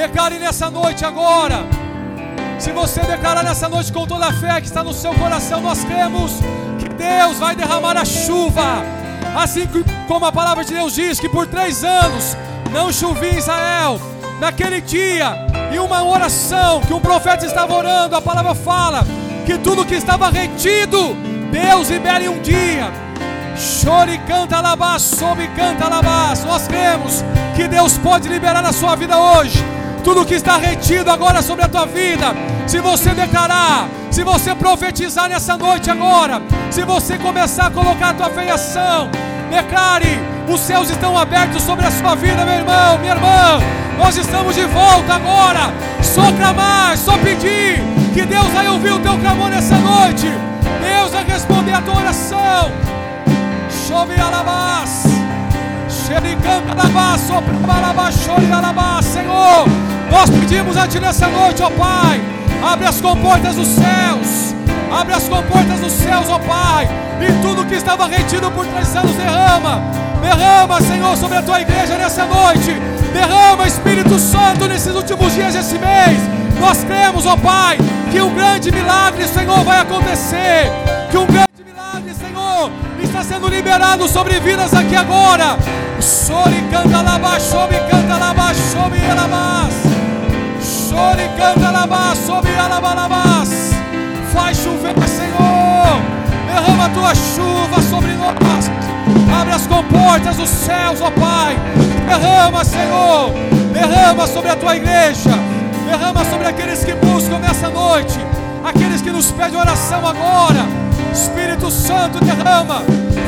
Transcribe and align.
Declare 0.00 0.38
nessa 0.38 0.70
noite 0.70 1.04
agora. 1.04 1.66
Se 2.58 2.72
você 2.72 3.02
declarar 3.02 3.44
nessa 3.44 3.68
noite 3.68 3.92
com 3.92 4.06
toda 4.06 4.28
a 4.28 4.32
fé 4.32 4.58
que 4.58 4.66
está 4.66 4.82
no 4.82 4.94
seu 4.94 5.12
coração, 5.12 5.60
nós 5.60 5.84
cremos 5.84 6.32
que 6.78 6.88
Deus 6.88 7.38
vai 7.38 7.54
derramar 7.54 7.98
a 7.98 8.04
chuva. 8.06 8.82
Assim 9.36 9.68
como 10.08 10.24
a 10.24 10.32
palavra 10.32 10.64
de 10.64 10.72
Deus 10.72 10.94
diz 10.94 11.20
que 11.20 11.28
por 11.28 11.46
três 11.46 11.84
anos 11.84 12.34
não 12.72 12.90
chovia 12.90 13.34
em 13.34 13.36
Israel. 13.36 14.00
Naquele 14.40 14.80
dia, 14.80 15.36
em 15.70 15.78
uma 15.78 16.02
oração 16.02 16.80
que 16.80 16.94
um 16.94 17.00
profeta 17.00 17.44
estava 17.44 17.74
orando, 17.74 18.16
a 18.16 18.22
palavra 18.22 18.54
fala 18.54 19.06
que 19.44 19.58
tudo 19.58 19.84
que 19.84 19.96
estava 19.96 20.30
retido, 20.30 21.14
Deus 21.52 21.90
libera 21.90 22.24
em 22.24 22.28
um 22.28 22.40
dia. 22.40 22.90
Chore, 23.54 24.16
canta, 24.26 24.62
labás, 24.62 25.02
sobe, 25.02 25.46
canta, 25.48 25.90
labás. 25.90 26.42
Nós 26.42 26.66
cremos 26.66 27.22
que 27.54 27.68
Deus 27.68 27.98
pode 27.98 28.30
liberar 28.30 28.62
na 28.62 28.72
sua 28.72 28.96
vida 28.96 29.18
hoje 29.18 29.62
tudo 30.00 30.24
que 30.24 30.34
está 30.34 30.56
retido 30.56 31.10
agora 31.10 31.42
sobre 31.42 31.64
a 31.64 31.68
tua 31.68 31.86
vida. 31.86 32.34
Se 32.66 32.80
você 32.80 33.10
declarar, 33.10 33.88
se 34.10 34.22
você 34.24 34.54
profetizar 34.54 35.28
nessa 35.28 35.56
noite 35.56 35.90
agora, 35.90 36.42
se 36.70 36.82
você 36.82 37.18
começar 37.18 37.66
a 37.66 37.70
colocar 37.70 38.10
a 38.10 38.14
tua 38.14 38.30
fé 38.30 38.44
em 38.44 38.50
ação, 38.50 39.10
declare: 39.50 40.20
os 40.48 40.60
céus 40.60 40.90
estão 40.90 41.16
abertos 41.16 41.62
sobre 41.62 41.86
a 41.86 41.90
sua 41.90 42.14
vida, 42.14 42.44
meu 42.44 42.54
irmão, 42.54 42.98
minha 42.98 43.14
irmã. 43.14 43.60
Nós 43.98 44.16
estamos 44.16 44.54
de 44.54 44.64
volta 44.64 45.14
agora. 45.14 45.72
Só 46.02 46.32
clamar, 46.32 46.96
só 46.96 47.16
pedir 47.18 47.82
que 48.14 48.24
Deus 48.24 48.48
vai 48.48 48.66
ouvir 48.68 48.92
o 48.92 48.98
teu 49.00 49.16
clamor 49.18 49.50
nessa 49.50 49.76
noite. 49.76 50.26
Deus 50.82 51.12
vai 51.12 51.24
responder 51.24 51.74
a 51.74 51.82
tua 51.82 51.96
oração. 51.96 52.72
Chove 53.86 54.18
alabás. 54.18 55.10
Senhor, 59.02 59.64
nós 60.10 60.28
pedimos 60.28 60.76
a 60.76 60.86
Ti 60.86 60.98
nessa 60.98 61.28
noite, 61.28 61.62
ó 61.62 61.70
Pai, 61.70 62.20
abre 62.62 62.86
as 62.86 63.00
comportas 63.00 63.54
dos 63.54 63.68
céus, 63.68 64.54
abre 64.92 65.14
as 65.14 65.28
comportas 65.28 65.78
dos 65.80 65.92
céus, 65.92 66.28
ó 66.28 66.38
Pai, 66.38 66.88
e 67.20 67.32
tudo 67.40 67.64
que 67.64 67.74
estava 67.74 68.06
retido 68.06 68.50
por 68.50 68.66
três 68.66 68.94
anos 68.96 69.12
derrama, 69.12 69.80
derrama, 70.20 70.80
Senhor, 70.82 71.16
sobre 71.16 71.38
a 71.38 71.42
Tua 71.42 71.60
igreja 71.60 71.96
nessa 71.96 72.24
noite, 72.26 72.72
derrama, 73.12 73.66
Espírito 73.66 74.18
Santo, 74.18 74.66
nesses 74.66 74.94
últimos 74.94 75.32
dias 75.32 75.54
desse 75.54 75.78
mês. 75.78 76.18
Nós 76.58 76.84
cremos, 76.84 77.24
ó 77.24 77.36
Pai, 77.36 77.78
que 78.10 78.20
um 78.20 78.34
grande 78.34 78.70
milagre, 78.70 79.26
Senhor, 79.28 79.62
vai 79.64 79.78
acontecer, 79.78 80.70
que 81.10 81.16
um 81.16 81.26
grande 81.26 81.64
milagre, 81.64 82.12
Senhor, 82.14 82.70
está 83.02 83.22
sendo 83.22 83.48
liberado 83.48 84.06
sobre 84.08 84.38
vidas 84.40 84.74
aqui 84.74 84.96
agora. 84.96 85.56
Chore, 86.00 86.62
canta, 86.70 87.00
chove, 87.40 87.76
canta, 87.90 88.16
lava, 88.16 88.54
chove, 88.54 88.98
alabás. 89.10 89.89
Chore, 90.90 91.30
canta, 91.36 91.70
lava, 91.70 92.16
sobe, 92.16 92.48
alabalabás. 92.56 93.70
Faz 94.32 94.56
chover, 94.56 94.92
Senhor. 95.06 96.02
Derrama 96.48 96.86
a 96.86 96.88
tua 96.88 97.14
chuva 97.14 97.80
sobre 97.80 98.12
nós. 98.14 98.68
Abre 99.40 99.54
as 99.54 99.68
comportas 99.68 100.34
dos 100.34 100.48
céus, 100.48 101.00
ó 101.00 101.12
Pai. 101.12 101.56
Derrama, 102.08 102.64
Senhor. 102.64 103.32
Derrama 103.72 104.26
sobre 104.26 104.50
a 104.50 104.56
tua 104.56 104.74
igreja. 104.74 105.30
Derrama 105.88 106.24
sobre 106.24 106.48
aqueles 106.48 106.84
que 106.84 106.92
buscam 106.94 107.38
nessa 107.38 107.68
noite. 107.68 108.18
Aqueles 108.64 109.00
que 109.00 109.10
nos 109.10 109.30
pedem 109.30 109.60
oração 109.60 110.04
agora. 110.04 110.66
Espírito 111.12 111.70
Santo, 111.70 112.18
derrama. 112.18 112.82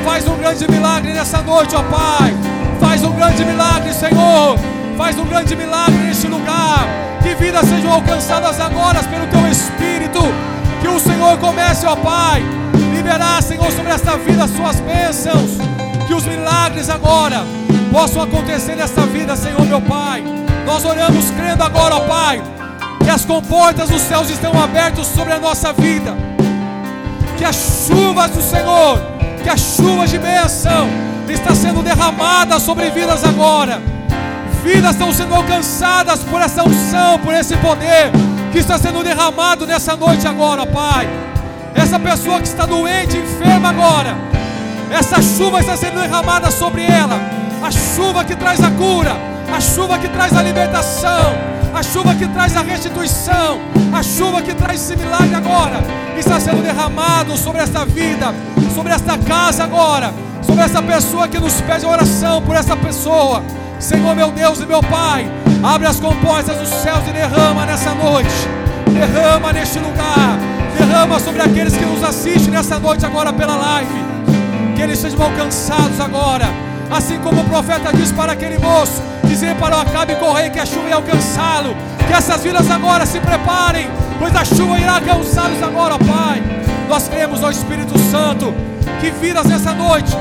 Faz 0.05 0.27
um 0.27 0.37
grande 0.37 0.69
milagre 0.69 1.13
nessa 1.13 1.41
noite, 1.43 1.77
ó 1.77 1.83
Pai. 1.85 2.35
Faz 2.81 3.05
um 3.05 3.13
grande 3.13 3.45
milagre, 3.45 3.95
Senhor. 3.95 4.59
Faz 4.99 5.17
um 5.17 5.27
grande 5.27 5.55
milagre 5.55 5.99
neste 5.99 6.27
lugar. 6.27 7.12
Que 7.23 7.35
vidas 7.35 7.69
sejam 7.69 7.93
alcançadas 7.93 8.61
agora 8.61 9.03
pelo 9.05 9.27
Teu 9.29 9.47
Espírito. 9.49 10.21
Que 10.81 10.89
o 10.89 10.99
Senhor 10.99 11.39
comece, 11.39 11.87
ó 11.87 11.95
Pai, 11.95 12.43
liberar, 12.93 13.43
Senhor, 13.43 13.71
sobre 13.71 13.93
esta 13.93 14.17
vida 14.17 14.45
as 14.45 14.51
Suas 14.51 14.81
bênçãos. 14.81 15.59
Que 16.07 16.15
os 16.15 16.25
milagres 16.25 16.91
agora 16.91 17.45
possam 17.93 18.23
acontecer 18.23 18.75
nesta 18.75 19.03
vida, 19.03 19.37
Senhor, 19.37 19.65
meu 19.65 19.81
Pai. 19.81 20.25
Nós 20.67 20.85
oramos 20.85 21.31
crendo 21.31 21.63
agora, 21.63 21.97
ó 21.97 22.01
Pai, 22.01 22.43
que 23.03 23.11
as 23.11 23.25
comportas 23.25 23.89
dos 23.89 24.03
céus 24.03 24.29
estão 24.31 24.53
abertas 24.61 25.07
sobre 25.07 25.33
a 25.33 25.39
nossa 25.39 25.73
vida. 25.73 26.17
Que 27.39 27.45
as 27.45 27.87
chuvas 27.87 28.31
do 28.31 28.43
Senhor, 28.43 29.01
que 29.43 29.49
as 29.49 29.61
chuvas 29.61 30.11
de 30.11 30.19
bênção 30.19 30.89
está 31.29 31.55
sendo 31.55 31.83
derramada 31.83 32.59
sobre 32.59 32.91
vidas 32.91 33.25
agora. 33.25 33.92
Vidas 34.63 34.93
estão 34.93 35.13
sendo 35.13 35.35
alcançadas 35.35 36.21
por 36.21 36.41
essa 36.41 36.63
unção, 36.63 37.19
por 37.19 37.35
esse 37.35 37.57
poder 37.57 38.11
que 38.53 38.59
está 38.59 38.79
sendo 38.79 39.03
derramado 39.03 39.67
nessa 39.67 39.97
noite 39.97 40.27
agora, 40.27 40.65
Pai. 40.65 41.09
Essa 41.75 41.99
pessoa 41.99 42.41
que 42.41 42.47
está 42.47 42.65
doente, 42.65 43.17
enferma 43.17 43.71
agora, 43.71 44.17
essa 44.91 45.21
chuva 45.21 45.61
está 45.61 45.77
sendo 45.77 46.01
derramada 46.01 46.51
sobre 46.51 46.83
ela. 46.85 47.19
A 47.63 47.71
chuva 47.71 48.25
que 48.25 48.37
traz 48.37 48.63
a 48.63 48.71
cura, 48.71 49.17
a 49.53 49.61
chuva 49.61 49.99
que 49.99 50.09
traz 50.09 50.37
a 50.37 50.43
libertação, 50.43 51.35
a 51.75 51.83
chuva 51.83 52.15
que 52.15 52.27
traz 52.29 52.57
a 52.57 52.63
restituição, 52.63 53.61
a 53.93 54.03
chuva 54.03 54.43
que 54.43 54.55
traz 54.55 54.81
esse 54.81 54.97
milagre 54.97 55.35
agora, 55.35 55.83
está 56.17 56.39
sendo 56.39 56.63
derramado 56.63 57.37
sobre 57.37 57.63
esta 57.63 57.85
vida, 57.85 58.35
sobre 58.75 58.93
esta 58.93 59.19
casa 59.19 59.65
agora 59.65 60.13
sobre 60.43 60.65
essa 60.65 60.83
pessoa 60.83 61.29
que 61.29 61.39
nos 61.39 61.61
pede 61.63 61.87
oração 61.87 62.43
por 62.43 62.55
essa 62.55 62.77
pessoa. 62.77 63.43
Senhor, 63.83 64.15
meu 64.15 64.31
Deus 64.31 64.61
e 64.61 64.65
meu 64.65 64.81
Pai, 64.81 65.29
abre 65.61 65.89
as 65.89 65.99
compostas 65.99 66.57
dos 66.57 66.69
céus 66.69 67.01
e 67.09 67.11
derrama 67.11 67.67
nessa 67.67 67.93
noite, 67.93 68.31
derrama 68.87 69.53
neste 69.53 69.81
lugar, 69.81 70.39
derrama 70.79 71.19
sobre 71.19 71.43
aqueles 71.43 71.77
que 71.77 71.85
nos 71.85 72.05
assistem 72.05 72.53
nessa 72.53 72.79
noite 72.79 73.05
agora 73.05 73.33
pela 73.33 73.57
live, 73.57 74.05
que 74.77 74.83
eles 74.83 75.01
sejam 75.01 75.21
alcançados 75.21 75.99
agora, 75.99 76.47
assim 76.93 77.19
como 77.19 77.41
o 77.41 77.45
profeta 77.45 77.93
diz 77.93 78.13
para 78.13 78.35
aquele 78.35 78.57
moço, 78.57 79.03
dizer 79.25 79.57
para 79.57 79.77
o 79.77 79.81
Acabe 79.81 80.15
correr 80.15 80.51
que 80.51 80.61
a 80.61 80.65
chuva 80.65 80.89
ia 80.89 80.95
alcançá-lo, 80.95 81.75
que 82.07 82.13
essas 82.13 82.41
vidas 82.41 82.71
agora 82.71 83.05
se 83.05 83.19
preparem, 83.19 83.91
pois 84.17 84.35
a 84.37 84.45
chuva 84.45 84.79
irá 84.79 84.95
alcançá-los 84.95 85.61
agora, 85.61 85.99
Pai. 85.99 86.41
Nós 86.89 87.09
cremos, 87.09 87.43
ó 87.43 87.51
Espírito 87.51 87.99
Santo, 87.99 88.55
que 89.01 89.11
vidas 89.11 89.47
nessa 89.47 89.73
noite 89.73 90.17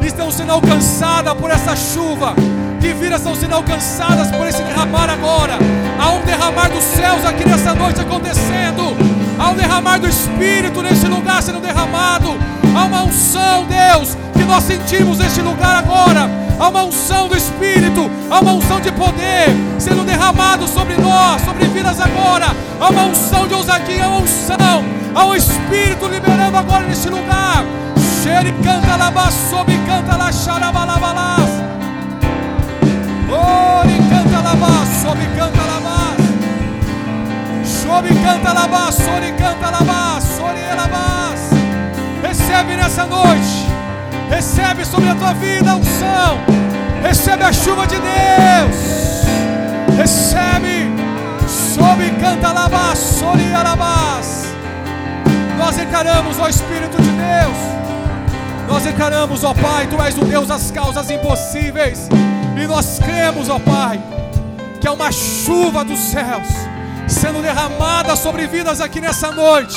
estão 0.00 0.30
sendo 0.30 0.52
alcançadas 0.52 1.34
por 1.34 1.50
essa 1.50 1.74
chuva, 1.74 2.34
que 2.80 2.94
vidas 2.94 3.20
estão 3.20 3.34
sendo 3.34 3.54
alcançadas 3.54 4.30
por 4.30 4.46
esse 4.46 4.62
derramar 4.62 5.10
agora. 5.10 5.58
Há 5.98 6.10
um 6.12 6.22
derramar 6.22 6.70
dos 6.70 6.82
céus 6.82 7.24
aqui 7.24 7.46
nessa 7.46 7.74
noite 7.74 8.00
acontecendo, 8.00 8.96
há 9.38 9.50
um 9.50 9.54
derramar 9.54 9.98
do 9.98 10.08
Espírito 10.08 10.82
nesse 10.82 11.06
lugar 11.06 11.42
sendo 11.42 11.60
derramado, 11.60 12.38
há 12.74 12.84
uma 12.84 13.02
unção, 13.02 13.66
Deus, 13.66 14.16
que 14.32 14.44
nós 14.44 14.64
sentimos 14.64 15.18
neste 15.18 15.42
lugar 15.42 15.76
agora. 15.76 16.28
Há 16.58 16.68
uma 16.68 16.84
unção 16.84 17.28
do 17.28 17.36
Espírito, 17.36 18.10
há 18.30 18.40
uma 18.40 18.52
unção 18.52 18.80
de 18.80 18.90
poder 18.92 19.48
sendo 19.78 20.04
derramado 20.04 20.66
sobre 20.66 20.94
nós, 20.96 21.40
sobre 21.42 21.66
vidas 21.66 22.00
agora. 22.00 22.54
Há 22.80 22.88
uma 22.88 23.04
unção 23.04 23.46
de 23.46 23.54
ousadia, 23.54 24.04
há 24.04 24.08
uma 24.08 24.18
unção, 24.18 24.84
há 25.14 25.24
um 25.26 25.34
Espírito 25.34 26.06
liberando 26.06 26.56
agora 26.56 26.86
neste 26.86 27.08
lugar. 27.08 27.64
Xere 28.22 28.52
canta 28.62 28.96
lá, 28.96 29.30
sobe 29.30 29.78
canta 29.86 30.16
lá, 30.16 30.30
xarabalabalás. 30.30 31.49
Canta 33.30 34.66
lá, 34.66 34.84
sobe 35.02 35.26
canta 35.36 35.62
lá, 35.62 36.16
sobe 37.64 38.08
canta 38.08 38.52
lá, 38.52 38.90
sori 38.90 39.32
canta 39.32 39.70
lá, 39.84 40.20
sori 40.20 40.60
elabás. 40.60 41.50
Recebe 42.22 42.76
nessa 42.76 43.06
noite, 43.06 43.68
recebe 44.28 44.84
sobre 44.84 45.10
a 45.10 45.14
tua 45.14 45.34
vida 45.34 45.70
a 45.70 45.76
unção, 45.76 46.40
recebe 47.02 47.44
a 47.44 47.52
chuva 47.52 47.86
de 47.86 47.96
Deus, 47.96 49.26
recebe, 49.96 50.90
sobe 51.46 52.10
canta 52.20 52.50
lá, 52.50 52.96
sori 52.96 53.44
elabás. 53.44 54.46
Nós 55.56 55.78
encaramos 55.78 56.36
o 56.38 56.48
Espírito 56.48 57.00
de 57.00 57.10
Deus. 57.10 57.79
Nós 58.70 58.86
encaramos, 58.86 59.42
ó 59.42 59.52
Pai, 59.52 59.88
Tu 59.88 60.00
és 60.00 60.16
o 60.16 60.24
Deus 60.24 60.46
das 60.46 60.70
causas 60.70 61.10
impossíveis. 61.10 62.08
E 62.56 62.66
nós 62.68 63.00
cremos, 63.00 63.48
ó 63.48 63.58
Pai, 63.58 64.00
que 64.80 64.86
é 64.86 64.90
uma 64.92 65.10
chuva 65.10 65.84
dos 65.84 65.98
céus 65.98 66.46
sendo 67.08 67.42
derramada 67.42 68.14
sobre 68.14 68.46
vidas 68.46 68.80
aqui 68.80 69.00
nessa 69.00 69.32
noite. 69.32 69.76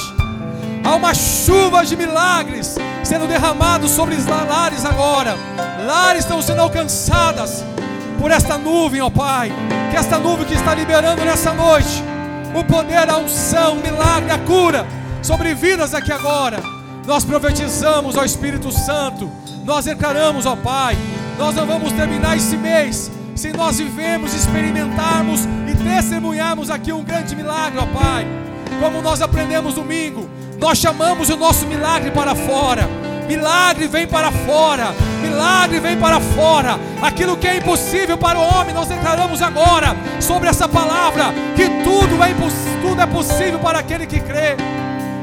Há 0.83 0.93
uma 0.93 1.11
chuva 1.15 1.83
de 1.83 1.97
milagres 1.97 2.75
sendo 3.03 3.25
derramados 3.25 3.89
sobre 3.89 4.13
os 4.13 4.27
lares 4.27 4.85
agora. 4.85 5.35
Lares 5.87 6.19
estão 6.19 6.39
sendo 6.39 6.61
alcançadas 6.61 7.65
por 8.19 8.29
esta 8.29 8.59
nuvem, 8.59 9.01
ó 9.01 9.09
Pai. 9.09 9.51
Que 9.89 9.97
esta 9.97 10.19
nuvem 10.19 10.45
que 10.45 10.53
está 10.53 10.75
liberando 10.75 11.25
nessa 11.25 11.51
noite 11.51 12.03
o 12.53 12.63
poder, 12.63 13.09
a 13.09 13.17
unção, 13.17 13.73
o 13.73 13.81
milagre, 13.81 14.29
a 14.29 14.37
cura 14.37 14.85
sobre 15.23 15.55
vidas 15.55 15.95
aqui 15.95 16.11
agora. 16.11 16.82
Nós 17.05 17.25
profetizamos 17.25 18.17
ao 18.17 18.23
Espírito 18.23 18.71
Santo, 18.71 19.29
nós 19.65 19.87
encaramos, 19.87 20.45
ó 20.45 20.55
Pai, 20.55 20.97
nós 21.37 21.53
não 21.55 21.65
vamos 21.65 21.91
terminar 21.91 22.37
esse 22.37 22.55
mês 22.55 23.11
se 23.35 23.51
nós 23.51 23.77
vivemos, 23.77 24.33
experimentarmos 24.33 25.41
e 25.67 25.75
testemunharmos 25.83 26.69
aqui 26.69 26.93
um 26.93 27.03
grande 27.03 27.35
milagre, 27.35 27.79
ó 27.79 27.85
Pai. 27.85 28.25
Como 28.79 29.01
nós 29.01 29.21
aprendemos 29.21 29.73
domingo, 29.73 30.29
nós 30.59 30.77
chamamos 30.77 31.29
o 31.29 31.35
nosso 31.35 31.65
milagre 31.65 32.11
para 32.11 32.35
fora. 32.35 32.87
Milagre 33.27 33.87
vem 33.87 34.05
para 34.05 34.31
fora, 34.31 34.93
milagre 35.21 35.79
vem 35.79 35.97
para 35.97 36.19
fora. 36.19 36.79
Aquilo 37.01 37.37
que 37.37 37.47
é 37.47 37.57
impossível 37.57 38.17
para 38.17 38.37
o 38.37 38.41
homem, 38.41 38.73
nós 38.73 38.87
declaramos 38.87 39.41
agora 39.41 39.95
sobre 40.19 40.49
essa 40.49 40.67
palavra 40.67 41.25
que 41.55 41.67
tudo 41.83 42.21
é, 42.23 42.33
tudo 42.81 43.01
é 43.01 43.05
possível 43.05 43.59
para 43.59 43.79
aquele 43.79 44.05
que 44.05 44.19
crê. 44.19 44.55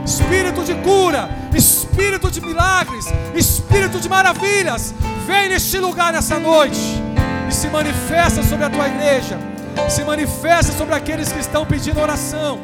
Espírito 0.05 0.65
de 0.65 0.75
cura, 0.75 1.29
espírito 1.57 2.31
de 2.31 2.41
milagres, 2.41 3.07
espírito 3.35 3.99
de 3.99 4.09
maravilhas, 4.09 4.95
vem 5.27 5.49
neste 5.49 5.79
lugar 5.79 6.13
nessa 6.13 6.39
noite 6.39 6.81
e 7.49 7.53
se 7.53 7.69
manifesta 7.69 8.43
sobre 8.43 8.65
a 8.65 8.71
tua 8.71 8.89
igreja, 8.89 9.39
se 9.89 10.05
manifesta 10.05 10.73
sobre 10.73 10.95
aqueles 10.95 11.33
que 11.33 11.41
estão 11.41 11.67
pedindo 11.67 12.01
oração, 12.01 12.61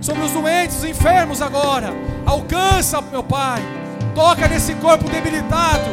sobre 0.00 0.22
os 0.22 0.32
doentes, 0.32 0.78
os 0.78 0.84
enfermos 0.84 1.42
agora. 1.42 1.92
Alcança, 2.26 3.00
meu 3.00 3.22
Pai 3.22 3.62
Toca 4.14 4.48
nesse 4.48 4.74
corpo 4.74 5.08
debilitado. 5.08 5.88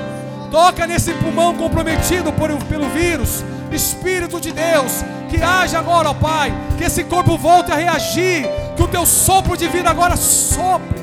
Toca 0.51 0.87
nesse 0.87 1.13
pulmão 1.13 1.55
comprometido 1.55 2.31
por, 2.33 2.49
pelo 2.65 2.89
vírus. 2.89 3.43
Espírito 3.71 4.39
de 4.39 4.51
Deus, 4.51 5.03
que 5.29 5.41
haja 5.41 5.79
agora, 5.79 6.09
ó 6.09 6.13
Pai, 6.13 6.53
que 6.77 6.85
esse 6.85 7.03
corpo 7.03 7.37
volte 7.37 7.71
a 7.71 7.75
reagir, 7.75 8.47
que 8.75 8.81
o 8.81 8.87
teu 8.87 9.05
sopro 9.05 9.57
de 9.57 9.67
vida 9.67 9.89
agora 9.89 10.15
sopre, 10.15 10.96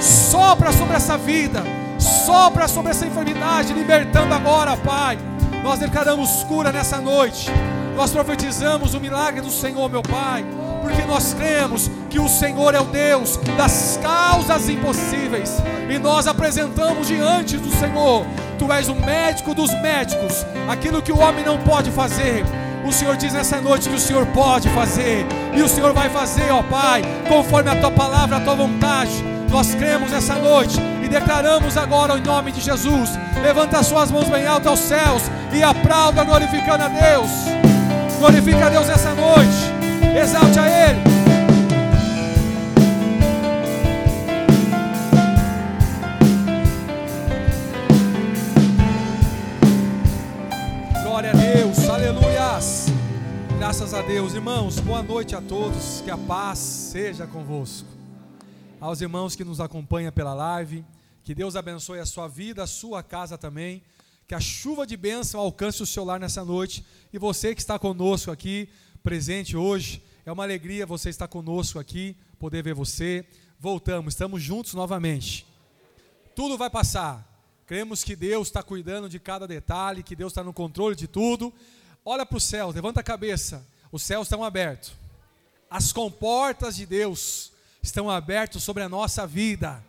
sopra 0.00 0.72
sobre 0.72 0.96
essa 0.96 1.16
vida, 1.16 1.62
sopra 1.98 2.66
sobre 2.66 2.90
essa 2.90 3.06
enfermidade, 3.06 3.72
libertando 3.72 4.34
agora, 4.34 4.76
Pai. 4.76 5.18
Nós 5.62 5.78
declaramos 5.78 6.42
cura 6.44 6.72
nessa 6.72 7.00
noite, 7.00 7.50
nós 7.94 8.10
profetizamos 8.10 8.94
o 8.94 9.00
milagre 9.00 9.40
do 9.40 9.50
Senhor, 9.50 9.88
meu 9.90 10.02
Pai 10.02 10.44
porque 10.80 11.02
nós 11.02 11.34
cremos 11.34 11.90
que 12.08 12.18
o 12.18 12.28
Senhor 12.28 12.74
é 12.74 12.80
o 12.80 12.84
Deus 12.84 13.36
das 13.56 13.98
causas 14.02 14.68
impossíveis, 14.68 15.58
e 15.88 15.98
nós 15.98 16.26
apresentamos 16.26 17.06
diante 17.06 17.56
do 17.56 17.70
Senhor, 17.76 18.26
Tu 18.58 18.70
és 18.72 18.88
o 18.88 18.94
médico 18.94 19.54
dos 19.54 19.72
médicos, 19.80 20.44
aquilo 20.68 21.00
que 21.00 21.12
o 21.12 21.18
homem 21.18 21.44
não 21.44 21.58
pode 21.58 21.90
fazer. 21.90 22.44
O 22.86 22.92
Senhor 22.92 23.16
diz 23.16 23.32
nessa 23.32 23.60
noite 23.60 23.88
que 23.88 23.94
o 23.94 24.00
Senhor 24.00 24.26
pode 24.26 24.68
fazer, 24.70 25.24
e 25.54 25.62
o 25.62 25.68
Senhor 25.68 25.92
vai 25.92 26.10
fazer, 26.10 26.50
ó 26.50 26.62
Pai, 26.62 27.02
conforme 27.28 27.70
a 27.70 27.76
tua 27.76 27.90
palavra, 27.90 28.36
a 28.36 28.40
tua 28.40 28.54
vontade. 28.54 29.39
Nós 29.50 29.74
cremos 29.74 30.12
nessa 30.12 30.36
noite 30.36 30.78
e 31.04 31.08
declaramos 31.08 31.76
agora 31.76 32.16
em 32.16 32.22
nome 32.22 32.52
de 32.52 32.60
Jesus. 32.60 33.10
Levanta 33.42 33.78
as 33.78 33.86
suas 33.86 34.08
mãos 34.08 34.28
bem 34.28 34.46
alto 34.46 34.68
aos 34.68 34.78
céus 34.78 35.24
e 35.52 35.60
aplauda 35.60 36.22
glorificando 36.22 36.84
a 36.84 36.88
Deus. 36.88 37.30
Glorifica 38.20 38.66
a 38.66 38.70
Deus 38.70 38.86
nessa 38.86 39.12
noite. 39.12 39.50
Exalte 40.16 40.58
a 40.58 40.68
Ele. 40.68 41.00
Glória 51.02 51.30
a 51.30 51.34
Deus, 51.34 51.88
aleluias. 51.88 52.86
Graças 53.58 53.94
a 53.94 54.02
Deus, 54.02 54.32
irmãos, 54.32 54.78
boa 54.78 55.02
noite 55.02 55.34
a 55.34 55.40
todos, 55.40 56.02
que 56.04 56.10
a 56.10 56.16
paz 56.16 56.58
seja 56.58 57.26
convosco. 57.26 57.99
Aos 58.80 59.02
irmãos 59.02 59.36
que 59.36 59.44
nos 59.44 59.60
acompanham 59.60 60.10
pela 60.10 60.32
live, 60.32 60.82
que 61.22 61.34
Deus 61.34 61.54
abençoe 61.54 61.98
a 61.98 62.06
sua 62.06 62.26
vida, 62.26 62.62
a 62.62 62.66
sua 62.66 63.02
casa 63.02 63.36
também. 63.36 63.82
Que 64.26 64.34
a 64.34 64.40
chuva 64.40 64.86
de 64.86 64.96
bênção 64.96 65.38
alcance 65.38 65.82
o 65.82 65.86
seu 65.86 66.02
lar 66.02 66.18
nessa 66.18 66.42
noite. 66.42 66.82
E 67.12 67.18
você 67.18 67.54
que 67.54 67.60
está 67.60 67.78
conosco 67.78 68.30
aqui, 68.30 68.70
presente 69.02 69.54
hoje. 69.54 70.02
É 70.24 70.32
uma 70.32 70.44
alegria 70.44 70.86
você 70.86 71.10
estar 71.10 71.28
conosco 71.28 71.78
aqui, 71.78 72.16
poder 72.38 72.62
ver 72.62 72.72
você. 72.72 73.26
Voltamos, 73.58 74.14
estamos 74.14 74.42
juntos 74.42 74.72
novamente. 74.72 75.46
Tudo 76.34 76.56
vai 76.56 76.70
passar. 76.70 77.28
Cremos 77.66 78.02
que 78.02 78.16
Deus 78.16 78.48
está 78.48 78.62
cuidando 78.62 79.10
de 79.10 79.20
cada 79.20 79.46
detalhe, 79.46 80.02
que 80.02 80.16
Deus 80.16 80.32
está 80.32 80.42
no 80.42 80.54
controle 80.54 80.96
de 80.96 81.06
tudo. 81.06 81.52
Olha 82.02 82.24
para 82.24 82.38
o 82.38 82.40
céu, 82.40 82.70
levanta 82.70 83.00
a 83.00 83.04
cabeça. 83.04 83.62
Os 83.92 84.02
céus 84.02 84.26
estão 84.26 84.42
abertos. 84.42 84.92
As 85.68 85.92
comportas 85.92 86.76
de 86.76 86.86
Deus 86.86 87.49
estão 87.82 88.10
abertas 88.10 88.62
sobre 88.62 88.82
a 88.82 88.88
nossa 88.88 89.26
vida. 89.26 89.82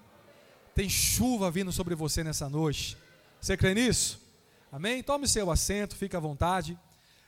Tem 0.74 0.90
chuva 0.90 1.52
vindo 1.52 1.72
sobre 1.72 1.96
você 1.96 2.24
nessa 2.24 2.50
noite. 2.50 2.98
Você 3.40 3.58
crê 3.58 3.74
nisso? 3.74 4.22
Amém? 4.72 5.04
Tome 5.04 5.28
seu 5.28 5.52
assento, 5.52 5.96
fique 5.96 6.16
à 6.16 6.20
vontade. 6.20 6.78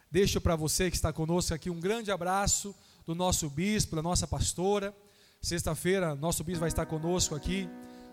Deixo 0.10 0.40
para 0.40 0.56
você 0.56 0.90
que 0.90 0.96
está 0.96 1.12
conosco 1.12 1.54
aqui 1.54 1.70
um 1.70 1.80
grande 1.80 2.12
abraço 2.12 2.74
do 3.06 3.14
nosso 3.14 3.50
bispo, 3.50 3.96
da 3.96 4.02
nossa 4.02 4.28
pastora. 4.28 4.96
Sexta-feira, 5.42 6.16
nosso 6.16 6.44
bispo 6.44 6.62
vai 6.62 6.70
estar 6.70 6.86
conosco 6.86 7.36
aqui, 7.36 7.70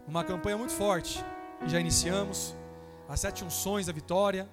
numa 0.06 0.24
campanha 0.24 0.58
muito 0.58 0.72
forte, 0.72 1.24
que 1.60 1.68
já 1.68 1.78
iniciamos, 1.78 2.56
as 3.08 3.20
sete 3.20 3.44
unções 3.44 3.86
da 3.86 3.92
vitória. 3.92 4.48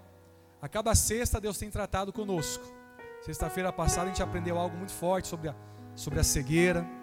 A 0.62 0.68
cada 0.68 0.94
sexta, 0.94 1.42
Deus 1.42 1.58
tem 1.58 1.72
tratado 1.72 2.14
conosco. 2.14 2.64
Sexta-feira 3.26 3.74
passada, 3.74 4.04
a 4.04 4.08
gente 4.10 4.22
aprendeu 4.22 4.60
algo 4.60 4.78
muito 4.78 4.92
forte 4.92 5.28
sobre 5.28 5.50
a, 5.50 5.56
sobre 5.96 6.20
a 6.20 6.24
cegueira. 6.24 6.97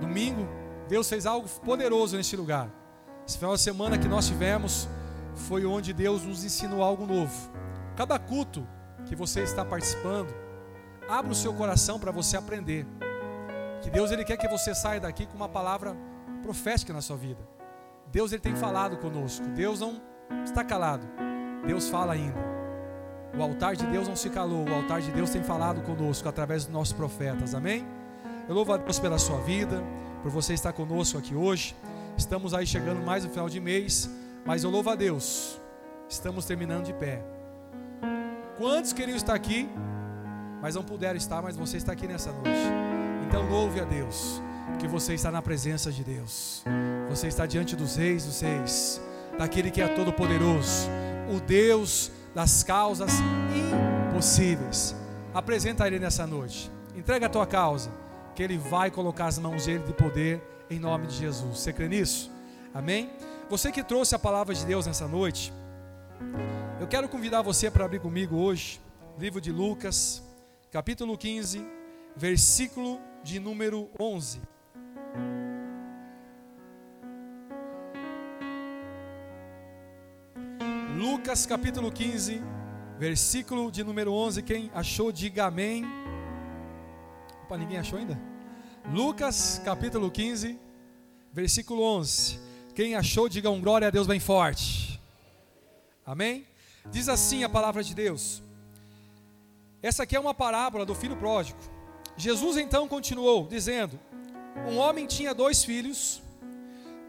Domingo, 0.00 0.46
Deus 0.88 1.08
fez 1.08 1.26
algo 1.26 1.48
poderoso 1.64 2.16
neste 2.16 2.36
lugar. 2.36 2.70
Esse 3.26 3.38
final 3.38 3.54
de 3.54 3.60
semana 3.60 3.98
que 3.98 4.08
nós 4.08 4.26
tivemos, 4.26 4.88
foi 5.34 5.64
onde 5.64 5.92
Deus 5.92 6.24
nos 6.24 6.44
ensinou 6.44 6.82
algo 6.82 7.06
novo. 7.06 7.50
Cada 7.96 8.18
culto 8.18 8.66
que 9.06 9.14
você 9.14 9.42
está 9.42 9.64
participando, 9.64 10.34
abra 11.08 11.32
o 11.32 11.34
seu 11.34 11.52
coração 11.52 11.98
para 11.98 12.10
você 12.10 12.36
aprender. 12.36 12.86
Que 13.82 13.90
Deus 13.90 14.10
ele 14.10 14.24
quer 14.24 14.36
que 14.36 14.48
você 14.48 14.74
saia 14.74 15.00
daqui 15.00 15.26
com 15.26 15.36
uma 15.36 15.48
palavra 15.48 15.96
profética 16.42 16.92
na 16.92 17.00
sua 17.00 17.16
vida. 17.16 17.40
Deus 18.10 18.32
ele 18.32 18.40
tem 18.40 18.56
falado 18.56 18.96
conosco. 18.96 19.46
Deus 19.48 19.80
não 19.80 20.00
está 20.44 20.64
calado. 20.64 21.06
Deus 21.66 21.88
fala 21.88 22.14
ainda. 22.14 22.38
O 23.36 23.42
altar 23.42 23.76
de 23.76 23.86
Deus 23.86 24.08
não 24.08 24.16
se 24.16 24.30
calou. 24.30 24.68
O 24.68 24.74
altar 24.74 25.00
de 25.00 25.10
Deus 25.12 25.30
tem 25.30 25.42
falado 25.42 25.82
conosco 25.82 26.28
através 26.28 26.64
dos 26.64 26.72
nossos 26.72 26.92
profetas. 26.92 27.54
Amém? 27.54 27.86
Eu 28.48 28.54
louvo 28.54 28.72
a 28.72 28.78
Deus 28.78 28.98
pela 28.98 29.18
sua 29.18 29.38
vida, 29.40 29.84
por 30.22 30.30
você 30.30 30.54
estar 30.54 30.72
conosco 30.72 31.18
aqui 31.18 31.34
hoje. 31.34 31.76
Estamos 32.16 32.54
aí 32.54 32.66
chegando 32.66 33.04
mais 33.04 33.22
no 33.22 33.28
final 33.28 33.46
de 33.46 33.60
mês, 33.60 34.08
mas 34.42 34.64
eu 34.64 34.70
louvo 34.70 34.88
a 34.88 34.94
Deus. 34.94 35.60
Estamos 36.08 36.46
terminando 36.46 36.86
de 36.86 36.94
pé. 36.94 37.22
Quantos 38.56 38.94
queriam 38.94 39.18
estar 39.18 39.34
aqui, 39.34 39.68
mas 40.62 40.76
não 40.76 40.82
puderam 40.82 41.18
estar, 41.18 41.42
mas 41.42 41.58
você 41.58 41.76
está 41.76 41.92
aqui 41.92 42.06
nessa 42.06 42.32
noite. 42.32 42.48
Então 43.26 43.46
louve 43.50 43.82
a 43.82 43.84
Deus, 43.84 44.40
que 44.78 44.88
você 44.88 45.12
está 45.12 45.30
na 45.30 45.42
presença 45.42 45.92
de 45.92 46.02
Deus. 46.02 46.64
Você 47.10 47.26
está 47.26 47.44
diante 47.44 47.76
dos 47.76 47.96
reis 47.96 48.24
dos 48.24 48.40
reis, 48.40 48.98
daquele 49.36 49.70
que 49.70 49.82
é 49.82 49.88
todo 49.88 50.10
poderoso, 50.10 50.88
o 51.30 51.38
Deus 51.38 52.10
das 52.34 52.62
causas 52.62 53.12
impossíveis. 54.08 54.96
Apresenta 55.34 55.86
ele 55.86 55.98
nessa 55.98 56.26
noite. 56.26 56.70
Entrega 56.96 57.26
a 57.26 57.28
tua 57.28 57.46
causa, 57.46 57.90
que 58.38 58.42
ele 58.44 58.56
vai 58.56 58.88
colocar 58.88 59.26
as 59.26 59.36
mãos 59.36 59.66
dele 59.66 59.82
de 59.82 59.92
poder 59.92 60.40
em 60.70 60.78
nome 60.78 61.08
de 61.08 61.16
Jesus. 61.16 61.58
Você 61.58 61.72
crê 61.72 61.88
nisso? 61.88 62.30
Amém? 62.72 63.10
Você 63.50 63.72
que 63.72 63.82
trouxe 63.82 64.14
a 64.14 64.18
palavra 64.18 64.54
de 64.54 64.64
Deus 64.64 64.86
nessa 64.86 65.08
noite, 65.08 65.52
eu 66.80 66.86
quero 66.86 67.08
convidar 67.08 67.42
você 67.42 67.68
para 67.68 67.84
abrir 67.84 67.98
comigo 67.98 68.36
hoje, 68.36 68.80
livro 69.18 69.40
de 69.40 69.50
Lucas, 69.50 70.22
capítulo 70.70 71.18
15, 71.18 71.66
versículo 72.14 73.00
de 73.24 73.40
número 73.40 73.90
11. 73.98 74.40
Lucas 80.96 81.44
capítulo 81.44 81.90
15, 81.90 82.40
versículo 83.00 83.72
de 83.72 83.82
número 83.82 84.12
11. 84.12 84.44
Quem 84.44 84.70
achou, 84.72 85.10
diga 85.10 85.46
amém. 85.46 85.84
Opa, 87.42 87.58
ninguém 87.58 87.78
achou 87.78 87.98
ainda? 87.98 88.27
Lucas 88.92 89.60
capítulo 89.62 90.10
15, 90.10 90.58
versículo 91.30 91.82
11. 91.82 92.40
Quem 92.74 92.94
achou, 92.94 93.28
diga 93.28 93.50
um 93.50 93.60
glória 93.60 93.88
a 93.88 93.90
Deus 93.90 94.06
bem 94.06 94.18
forte. 94.18 94.98
Amém? 96.06 96.46
Diz 96.90 97.06
assim 97.06 97.44
a 97.44 97.50
palavra 97.50 97.82
de 97.82 97.94
Deus. 97.94 98.42
Essa 99.82 100.04
aqui 100.04 100.16
é 100.16 100.20
uma 100.20 100.32
parábola 100.32 100.86
do 100.86 100.94
filho 100.94 101.16
pródigo. 101.16 101.58
Jesus 102.16 102.56
então 102.56 102.88
continuou 102.88 103.46
dizendo: 103.46 104.00
Um 104.66 104.78
homem 104.78 105.06
tinha 105.06 105.34
dois 105.34 105.62
filhos, 105.62 106.22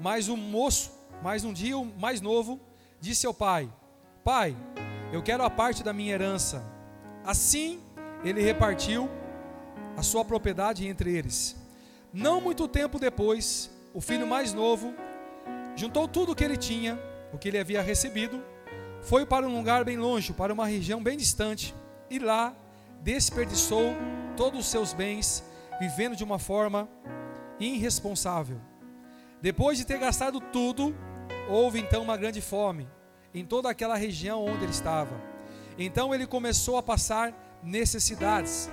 mas 0.01 0.27
o 0.27 0.36
moço, 0.36 0.91
mais 1.24 1.45
um 1.45 1.53
dia 1.53 1.77
o 1.77 1.86
mais 1.86 2.19
novo, 2.19 2.59
disse 3.00 3.25
ao 3.25 3.33
pai: 3.33 3.71
Pai, 4.21 4.53
eu 5.13 5.24
quero 5.24 5.43
a 5.43 5.50
parte 5.50 5.81
da 5.81 5.93
minha 5.93 6.13
herança. 6.13 6.62
Assim 7.24 7.79
ele 8.21 8.41
repartiu 8.41 9.09
a 9.95 10.03
sua 10.03 10.25
propriedade 10.25 10.86
entre 10.86 11.17
eles. 11.17 11.59
Não 12.12 12.42
muito 12.42 12.68
tempo 12.68 13.00
depois, 13.00 13.70
o 13.94 14.01
filho 14.01 14.25
mais 14.25 14.54
novo 14.54 14.94
juntou 15.75 16.08
tudo 16.08 16.32
o 16.32 16.36
que 16.36 16.44
ele 16.44 16.58
tinha, 16.58 17.00
o 17.32 17.38
que 17.38 17.48
ele 17.48 17.60
havia 17.60 17.82
recebido, 17.82 18.44
foi 19.01 19.25
para 19.25 19.48
um 19.48 19.56
lugar 19.56 19.86
bem 19.86 19.98
longe, 19.98 20.34
para 20.34 20.54
uma 20.54 20.66
região 20.66 21.01
bem 21.01 21.16
distante, 21.16 21.75
e 22.10 22.20
lá 22.20 22.56
desperdiçou 23.01 23.94
todos 24.36 24.62
os 24.62 24.66
seus 24.66 24.94
bens 24.94 25.44
vivendo 25.80 26.16
de 26.16 26.24
uma 26.24 26.39
forma 26.39 26.89
irresponsável. 27.60 28.60
Depois 29.42 29.78
de 29.78 29.86
ter 29.86 30.00
gastado 30.00 30.42
tudo, 30.42 30.96
houve 31.48 31.80
então 31.80 32.01
uma 32.01 32.18
grande 32.18 32.42
fome 32.42 32.88
em 33.34 33.46
toda 33.46 33.70
aquela 33.70 33.96
região 33.96 34.44
onde 34.44 34.63
ele 34.63 34.72
estava. 34.72 35.16
Então 35.78 36.13
ele 36.13 36.25
começou 36.25 36.78
a 36.78 36.84
passar 36.84 37.34
necessidades. 37.63 38.70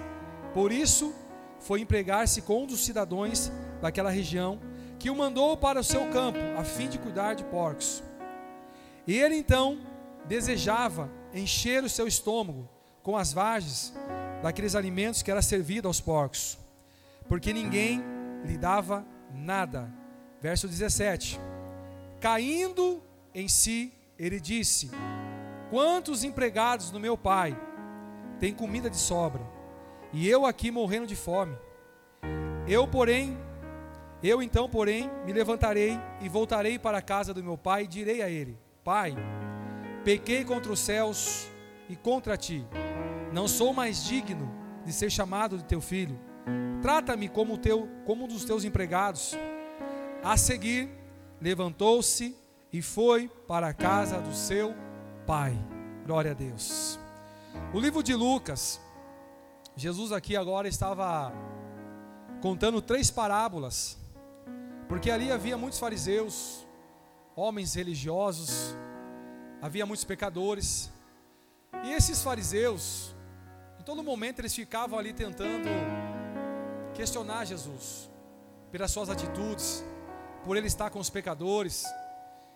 Por 0.53 0.73
isso, 0.73 1.15
foi 1.61 1.81
empregar-se 1.81 2.43
com 2.43 2.65
um 2.65 2.67
dos 2.67 2.85
cidadãos 2.85 3.51
daquela 3.81 4.11
região, 4.11 4.61
que 4.99 5.11
o 5.11 5.17
mandou 5.17 5.57
para 5.57 5.81
o 5.81 5.85
seu 5.85 6.07
campo, 6.11 6.39
a 6.59 6.65
fim 6.65 6.89
de 6.89 6.99
cuidar 6.99 7.35
de 7.35 7.45
porcos. 7.45 8.03
Ele 9.07 9.37
então 9.37 9.79
desejava 10.27 11.11
encher 11.33 11.85
o 11.85 11.89
seu 11.89 12.07
estômago 12.07 12.69
com 13.03 13.17
as 13.17 13.33
vagens 13.33 13.95
daqueles 14.43 14.75
alimentos 14.75 15.23
que 15.23 15.31
era 15.31 15.43
servido 15.43 15.87
aos 15.87 16.01
porcos, 16.01 16.59
porque 17.29 17.53
ninguém 17.53 18.03
lhe 18.45 18.59
dava 18.59 19.07
nada. 19.33 19.93
Verso 20.41 20.67
17: 20.67 21.41
Caindo 22.21 23.03
em 23.35 23.49
si, 23.49 23.93
ele 24.19 24.41
disse: 24.41 24.91
Quantos 25.71 26.25
empregados 26.25 26.91
do 26.91 26.99
meu 26.99 27.17
pai 27.17 27.57
têm 28.41 28.55
comida 28.55 28.91
de 28.91 28.97
sobra, 28.97 29.43
e 30.17 30.27
eu 30.27 30.47
aqui 30.47 30.71
morrendo 30.71 31.07
de 31.07 31.15
fome? 31.15 31.55
Eu, 32.67 32.89
porém, 32.89 33.37
eu 34.23 34.43
então, 34.43 34.67
porém, 34.67 35.11
me 35.27 35.33
levantarei 35.35 36.01
e 36.23 36.29
voltarei 36.29 36.79
para 36.79 36.97
a 36.97 37.03
casa 37.03 37.35
do 37.35 37.45
meu 37.45 37.59
pai 37.59 37.85
e 37.85 37.87
direi 37.87 38.23
a 38.23 38.31
ele: 38.31 38.59
Pai, 38.83 39.15
pequei 40.07 40.43
contra 40.43 40.73
os 40.73 40.81
céus 40.81 41.47
e 41.87 41.95
contra 41.95 42.35
ti. 42.35 42.67
Não 43.31 43.47
sou 43.47 43.75
mais 43.75 44.07
digno 44.07 44.51
de 44.87 44.91
ser 44.91 45.11
chamado 45.11 45.59
de 45.59 45.65
teu 45.65 45.83
filho. 45.83 46.19
Trata-me 46.81 47.29
como 47.29 47.59
teu, 47.59 47.87
como 48.07 48.25
um 48.25 48.29
dos 48.29 48.47
teus 48.47 48.65
empregados. 48.65 49.37
A 50.25 50.35
seguir, 50.39 50.89
levantou-se 51.43 52.35
e 52.73 52.81
foi 52.81 53.29
para 53.47 53.69
a 53.69 53.75
casa 53.75 54.19
do 54.19 54.35
seu 54.35 54.75
pai. 55.27 55.55
Glória 56.07 56.31
a 56.31 56.35
Deus. 56.35 56.99
O 57.75 57.79
livro 57.79 58.03
de 58.03 58.15
Lucas, 58.15 58.81
Jesus 59.79 60.11
aqui 60.11 60.35
agora 60.35 60.67
estava 60.67 61.31
contando 62.41 62.81
três 62.81 63.11
parábolas, 63.11 63.99
porque 64.89 65.11
ali 65.11 65.31
havia 65.31 65.59
muitos 65.59 65.79
fariseus, 65.79 66.67
homens 67.35 67.75
religiosos, 67.75 68.75
havia 69.61 69.85
muitos 69.85 70.03
pecadores, 70.03 70.91
e 71.85 71.93
esses 71.93 72.23
fariseus, 72.23 73.15
em 73.79 73.83
todo 73.83 74.03
momento 74.03 74.39
eles 74.39 74.55
ficavam 74.55 74.99
ali 74.99 75.13
tentando 75.13 75.69
questionar 76.95 77.45
Jesus, 77.45 78.11
pelas 78.73 78.91
suas 78.91 79.11
atitudes, 79.11 79.85
por 80.43 80.57
ele 80.57 80.69
estar 80.69 80.89
com 80.89 81.01
os 81.01 81.11
pecadores. 81.11 81.85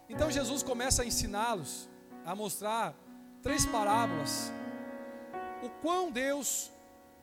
Então 0.09 0.31
Jesus 0.31 0.63
começa 0.63 1.03
a 1.03 1.07
ensiná-los, 1.07 1.87
a 2.25 2.35
mostrar 2.35 2.95
três 3.43 3.67
parábolas, 3.67 4.51
o 5.63 5.69
quão 5.69 6.11
Deus 6.11 6.73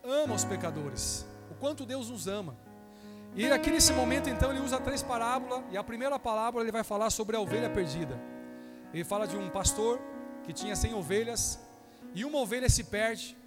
ama 0.08 0.34
os 0.34 0.46
pecadores, 0.46 1.26
o 1.52 1.56
quanto 1.56 1.86
Deus 1.86 2.10
nos 2.10 2.28
ama. 2.28 2.56
E 3.36 3.52
aqui 3.52 3.70
nesse 3.70 3.94
momento 3.94 4.30
então 4.30 4.52
ele 4.52 4.62
usa 4.62 4.80
três 4.80 5.04
parábolas, 5.04 5.64
e 5.72 5.78
a 5.78 5.84
primeira 5.84 6.18
parábola 6.18 6.64
ele 6.64 6.72
vai 6.72 6.84
falar 6.84 7.10
sobre 7.10 7.36
a 7.36 7.40
ovelha 7.40 7.70
perdida. 7.70 8.20
Ele 8.94 9.04
fala 9.04 9.28
de 9.28 9.38
um 9.38 9.50
pastor 9.50 10.00
que 10.44 10.54
tinha 10.54 10.76
cem 10.76 10.94
ovelhas, 10.94 11.60
e 12.16 12.24
uma 12.24 12.40
ovelha 12.40 12.70
se 12.70 12.86
perde, 12.86 13.38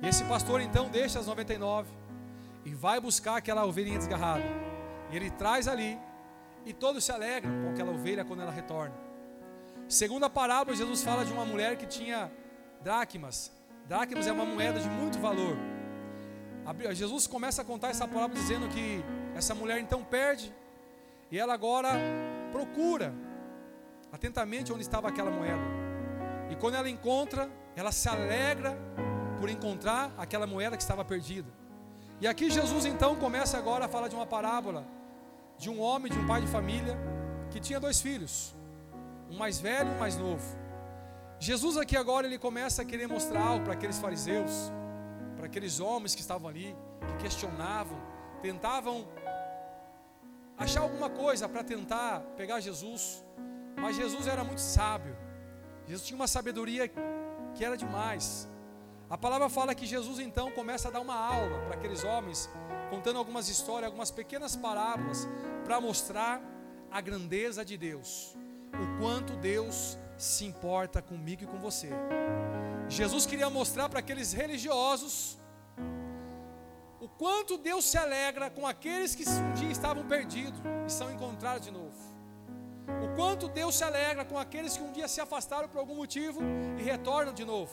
e 0.00 0.06
esse 0.06 0.24
pastor 0.24 0.60
então 0.60 0.88
deixa 0.88 1.18
as 1.18 1.26
99 1.26 1.90
e 2.64 2.74
vai 2.74 3.00
buscar 3.00 3.36
aquela 3.36 3.64
ovelhinha 3.64 3.98
desgarrada. 3.98 4.44
E 5.10 5.16
ele 5.16 5.30
traz 5.30 5.66
ali 5.66 5.98
e 6.64 6.72
todos 6.72 7.04
se 7.04 7.10
alegram 7.10 7.50
com 7.62 7.70
aquela 7.70 7.92
ovelha 7.92 8.24
quando 8.24 8.42
ela 8.42 8.52
retorna. 8.52 8.94
Segundo 9.88 10.24
a 10.24 10.30
parábola, 10.30 10.76
Jesus 10.76 11.02
fala 11.02 11.24
de 11.24 11.32
uma 11.32 11.44
mulher 11.44 11.76
que 11.76 11.86
tinha 11.86 12.30
dracmas. 12.82 13.50
Dracmas 13.88 14.26
é 14.26 14.32
uma 14.32 14.44
moeda 14.44 14.78
de 14.78 14.88
muito 14.88 15.18
valor. 15.18 15.56
Jesus 16.92 17.26
começa 17.26 17.62
a 17.62 17.64
contar 17.64 17.88
essa 17.88 18.06
parábola 18.06 18.38
dizendo 18.38 18.68
que 18.68 19.02
essa 19.34 19.54
mulher 19.54 19.78
então 19.80 20.04
perde 20.04 20.54
e 21.30 21.38
ela 21.38 21.54
agora 21.54 21.88
procura 22.52 23.14
atentamente 24.12 24.70
onde 24.70 24.82
estava 24.82 25.08
aquela 25.08 25.30
moeda. 25.30 25.62
E 26.50 26.56
quando 26.56 26.74
ela 26.74 26.90
encontra, 26.90 27.48
ela 27.74 27.90
se 27.90 28.06
alegra 28.10 28.76
por 29.40 29.48
encontrar 29.48 30.12
aquela 30.18 30.46
moeda 30.46 30.76
que 30.76 30.82
estava 30.82 31.02
perdida. 31.02 31.48
E 32.20 32.26
aqui 32.26 32.50
Jesus 32.50 32.84
então 32.84 33.16
começa 33.16 33.56
agora 33.56 33.86
a 33.86 33.88
falar 33.88 34.08
de 34.08 34.14
uma 34.14 34.26
parábola 34.26 34.84
de 35.56 35.70
um 35.70 35.80
homem, 35.80 36.12
de 36.12 36.18
um 36.18 36.26
pai 36.26 36.42
de 36.42 36.46
família, 36.46 36.96
que 37.50 37.58
tinha 37.58 37.80
dois 37.80 38.02
filhos, 38.02 38.54
um 39.30 39.36
mais 39.38 39.58
velho 39.58 39.90
e 39.90 39.94
um 39.94 39.98
mais 39.98 40.16
novo. 40.16 40.44
Jesus 41.40 41.76
aqui 41.76 41.96
agora 41.96 42.26
ele 42.26 42.38
começa 42.38 42.82
a 42.82 42.84
querer 42.84 43.06
mostrar 43.06 43.40
algo 43.40 43.64
para 43.64 43.74
aqueles 43.74 43.98
fariseus, 43.98 44.72
para 45.36 45.46
aqueles 45.46 45.78
homens 45.78 46.14
que 46.14 46.20
estavam 46.20 46.48
ali, 46.48 46.74
que 47.06 47.22
questionavam, 47.22 47.96
tentavam 48.42 49.06
achar 50.56 50.80
alguma 50.80 51.08
coisa 51.08 51.48
para 51.48 51.62
tentar 51.62 52.20
pegar 52.36 52.58
Jesus, 52.58 53.24
mas 53.76 53.94
Jesus 53.94 54.26
era 54.26 54.42
muito 54.42 54.60
sábio. 54.60 55.16
Jesus 55.86 56.06
tinha 56.06 56.16
uma 56.16 56.26
sabedoria 56.26 56.90
que 57.54 57.64
era 57.64 57.76
demais. 57.76 58.48
A 59.08 59.16
palavra 59.16 59.48
fala 59.48 59.76
que 59.76 59.86
Jesus 59.86 60.18
então 60.18 60.50
começa 60.50 60.88
a 60.88 60.90
dar 60.90 61.00
uma 61.00 61.14
aula 61.14 61.60
para 61.66 61.76
aqueles 61.76 62.02
homens, 62.02 62.50
contando 62.90 63.16
algumas 63.16 63.48
histórias, 63.48 63.86
algumas 63.86 64.10
pequenas 64.10 64.56
parábolas, 64.56 65.28
para 65.64 65.80
mostrar 65.80 66.42
a 66.90 67.00
grandeza 67.00 67.64
de 67.64 67.76
Deus, 67.76 68.36
o 68.74 69.00
quanto 69.00 69.36
Deus 69.36 69.96
se 70.18 70.44
importa 70.44 71.00
comigo 71.00 71.44
e 71.44 71.46
com 71.46 71.58
você. 71.58 71.90
Jesus 72.88 73.24
queria 73.24 73.48
mostrar 73.48 73.88
para 73.88 74.00
aqueles 74.00 74.32
religiosos 74.32 75.38
o 77.00 77.08
quanto 77.08 77.56
Deus 77.56 77.84
se 77.84 77.96
alegra 77.96 78.50
com 78.50 78.66
aqueles 78.66 79.14
que 79.14 79.28
um 79.28 79.52
dia 79.54 79.70
estavam 79.70 80.04
perdidos 80.04 80.60
e 80.86 80.90
são 80.90 81.10
encontrados 81.12 81.62
de 81.62 81.70
novo. 81.70 81.96
O 83.04 83.14
quanto 83.14 83.48
Deus 83.48 83.76
se 83.76 83.84
alegra 83.84 84.24
com 84.24 84.36
aqueles 84.36 84.76
que 84.76 84.82
um 84.82 84.90
dia 84.90 85.06
se 85.06 85.20
afastaram 85.20 85.68
por 85.68 85.78
algum 85.78 85.94
motivo 85.94 86.40
e 86.78 86.82
retornam 86.82 87.32
de 87.32 87.44
novo. 87.44 87.72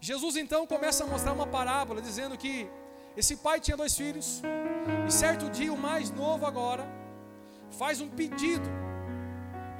Jesus 0.00 0.36
então 0.36 0.66
começa 0.66 1.04
a 1.04 1.06
mostrar 1.06 1.32
uma 1.32 1.46
parábola 1.46 2.00
dizendo 2.00 2.38
que 2.38 2.70
esse 3.16 3.36
pai 3.36 3.58
tinha 3.60 3.76
dois 3.76 3.96
filhos, 3.96 4.42
e 5.06 5.10
certo 5.10 5.50
dia 5.50 5.72
o 5.72 5.76
mais 5.76 6.10
novo 6.10 6.46
agora 6.46 6.86
faz 7.70 8.00
um 8.00 8.08
pedido. 8.08 8.68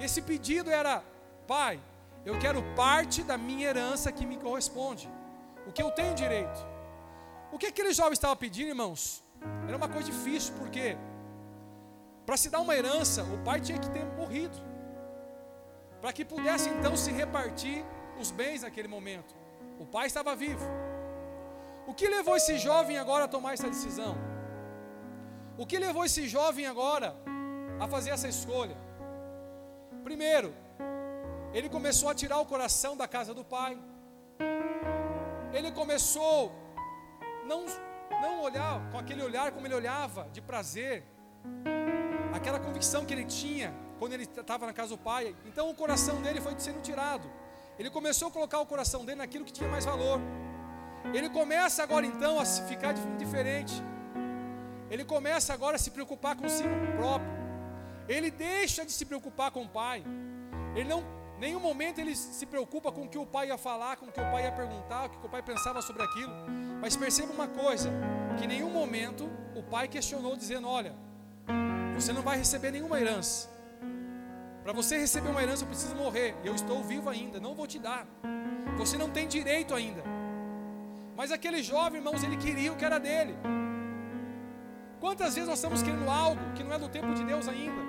Esse 0.01 0.21
pedido 0.21 0.71
era: 0.71 1.03
Pai, 1.47 1.81
eu 2.25 2.39
quero 2.39 2.63
parte 2.75 3.23
da 3.23 3.39
minha 3.39 3.69
herança 3.69 4.11
que 4.11 4.27
me 4.27 4.37
corresponde, 4.37 5.09
o 5.67 5.73
que 5.73 5.83
eu 5.83 5.91
tenho 5.91 6.15
direito. 6.15 6.61
O 7.53 7.59
que 7.59 7.67
aquele 7.67 7.93
jovem 7.93 8.13
estava 8.13 8.35
pedindo, 8.35 8.69
irmãos? 8.69 9.23
Era 9.67 9.77
uma 9.77 9.89
coisa 9.89 10.11
difícil, 10.11 10.55
porque 10.59 10.97
para 12.25 12.37
se 12.37 12.51
dar 12.51 12.61
uma 12.61 12.75
herança, 12.75 13.23
o 13.23 13.39
pai 13.45 13.61
tinha 13.61 13.79
que 13.79 13.89
ter 13.91 14.05
morrido, 14.05 14.57
para 16.01 16.13
que 16.13 16.25
pudesse 16.25 16.69
então 16.69 16.97
se 16.97 17.13
repartir 17.13 17.85
os 18.19 18.31
bens 18.33 18.63
naquele 18.63 18.89
momento. 18.89 19.35
O 19.79 19.87
pai 19.87 20.07
estava 20.07 20.35
vivo. 20.35 20.67
O 21.87 21.95
que 21.95 22.09
levou 22.09 22.35
esse 22.35 22.59
jovem 22.59 22.99
agora 22.99 23.25
a 23.25 23.29
tomar 23.29 23.55
essa 23.55 23.69
decisão? 23.69 24.17
O 25.57 25.65
que 25.65 25.79
levou 25.79 26.05
esse 26.05 26.27
jovem 26.27 26.67
agora 26.67 27.15
a 27.79 27.87
fazer 27.87 28.11
essa 28.11 28.27
escolha? 28.27 28.77
Primeiro, 30.03 30.53
ele 31.53 31.69
começou 31.69 32.09
a 32.09 32.15
tirar 32.15 32.39
o 32.39 32.47
coração 32.47 32.97
da 32.97 33.09
casa 33.09 33.33
do 33.33 33.45
pai. 33.45 33.79
Ele 35.53 35.73
começou 35.73 36.53
não 37.47 37.65
não 38.21 38.41
olhar 38.43 38.81
com 38.91 38.99
aquele 38.99 39.23
olhar 39.23 39.53
como 39.53 39.67
ele 39.67 39.75
olhava 39.75 40.29
de 40.33 40.41
prazer, 40.41 41.05
aquela 42.33 42.59
convicção 42.59 43.05
que 43.05 43.13
ele 43.13 43.25
tinha 43.25 43.75
quando 43.99 44.13
ele 44.13 44.25
estava 44.25 44.67
na 44.67 44.73
casa 44.73 44.97
do 44.97 44.99
pai. 44.99 45.35
Então 45.45 45.69
o 45.71 45.75
coração 45.75 46.21
dele 46.23 46.41
foi 46.41 46.55
sendo 46.59 46.81
tirado. 46.81 47.31
Ele 47.79 47.91
começou 47.91 48.29
a 48.29 48.31
colocar 48.31 48.59
o 48.61 48.67
coração 48.67 49.05
dele 49.05 49.19
naquilo 49.19 49.45
que 49.45 49.53
tinha 49.53 49.69
mais 49.69 49.85
valor. 49.85 50.21
Ele 51.13 51.29
começa 51.29 51.83
agora 51.83 52.07
então 52.07 52.39
a 52.41 52.45
ficar 52.45 52.93
diferente. 53.19 53.75
Ele 54.91 55.05
começa 55.05 55.53
agora 55.53 55.77
a 55.77 55.79
se 55.79 55.91
preocupar 55.91 56.37
consigo 56.37 56.75
próprio. 56.97 57.37
Ele 58.09 58.31
deixa 58.31 58.85
de 58.85 58.93
se 58.93 59.05
preocupar 59.05 59.51
com 59.51 59.63
o 59.63 59.69
pai. 59.69 60.05
Ele 60.75 60.89
não, 60.89 61.05
nenhum 61.39 61.61
momento 61.61 62.01
ele 62.01 62.15
se 62.15 62.47
preocupa 62.47 62.91
com 62.91 63.05
o 63.05 63.09
que 63.09 63.19
o 63.19 63.27
pai 63.27 63.49
ia 63.49 63.59
falar, 63.59 63.97
com 63.97 64.07
o 64.07 64.13
que 64.13 64.21
o 64.21 64.31
pai 64.31 64.45
ia 64.45 64.53
perguntar, 64.53 65.07
o 65.07 65.11
que 65.11 65.27
o 65.27 65.29
pai 65.29 65.43
pensava 65.43 65.83
sobre 65.83 66.03
aquilo. 66.03 66.33
Mas 66.81 66.97
perceba 66.97 67.33
uma 67.33 67.49
coisa: 67.49 67.91
que 68.39 68.45
em 68.45 68.49
nenhum 68.49 68.71
momento 68.71 69.29
o 69.55 69.63
pai 69.63 69.89
questionou, 69.89 70.37
dizendo: 70.37 70.69
Olha, 70.69 70.95
você 71.95 72.13
não 72.13 72.23
vai 72.23 72.39
receber 72.39 72.71
nenhuma 72.71 73.01
herança. 73.01 73.49
Para 74.63 74.73
você 74.73 74.99
receber 74.99 75.29
uma 75.29 75.43
herança, 75.43 75.63
eu 75.63 75.69
preciso 75.69 75.95
morrer. 75.95 76.35
Eu 76.45 76.55
estou 76.55 76.83
vivo 76.83 77.09
ainda, 77.09 77.39
não 77.39 77.55
vou 77.55 77.67
te 77.67 77.79
dar. 77.79 78.07
Você 78.77 78.99
não 78.99 79.11
tem 79.11 79.29
direito 79.29 79.75
ainda. 79.75 80.03
Mas 81.17 81.31
aquele 81.31 81.63
jovem, 81.63 82.01
irmãos, 82.01 82.23
ele 82.23 82.37
queria 82.37 82.73
o 82.73 82.77
que 82.77 82.85
era 82.85 82.99
dele. 82.99 83.37
Quantas 85.01 85.35
vezes 85.35 85.49
nós 85.49 85.59
estamos 85.59 85.83
querendo 85.83 86.11
algo 86.11 86.41
que 86.55 86.65
não 86.65 86.73
é 86.73 86.79
do 86.79 86.89
tempo 86.89 87.15
de 87.15 87.25
Deus 87.25 87.47
ainda? 87.49 87.81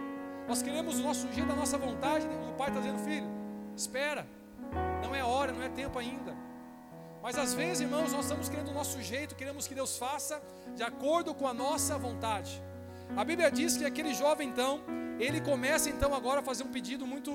Nós 0.47 0.61
queremos 0.61 0.99
o 0.99 1.03
nosso 1.03 1.31
jeito, 1.33 1.51
a 1.51 1.55
nossa 1.55 1.77
vontade, 1.77 2.25
e 2.25 2.51
o 2.51 2.53
pai 2.53 2.69
está 2.69 2.79
dizendo, 2.79 2.99
filho, 2.99 3.27
espera, 3.77 4.27
não 5.03 5.13
é 5.13 5.23
hora, 5.23 5.51
não 5.51 5.61
é 5.61 5.69
tempo 5.69 5.99
ainda. 5.99 6.35
Mas 7.21 7.37
às 7.37 7.53
vezes, 7.53 7.81
irmãos, 7.81 8.11
nós 8.11 8.25
estamos 8.25 8.49
querendo 8.49 8.69
o 8.69 8.73
nosso 8.73 9.01
jeito, 9.01 9.35
queremos 9.35 9.67
que 9.67 9.75
Deus 9.75 9.97
faça 9.97 10.41
de 10.75 10.83
acordo 10.83 11.33
com 11.33 11.47
a 11.47 11.53
nossa 11.53 11.97
vontade. 11.97 12.61
A 13.15 13.23
Bíblia 13.23 13.51
diz 13.51 13.77
que 13.77 13.85
aquele 13.85 14.13
jovem, 14.13 14.49
então, 14.49 14.81
ele 15.19 15.39
começa 15.41 15.89
então 15.89 16.13
agora 16.13 16.39
a 16.39 16.43
fazer 16.43 16.63
um 16.63 16.71
pedido 16.71 17.05
muito, 17.05 17.31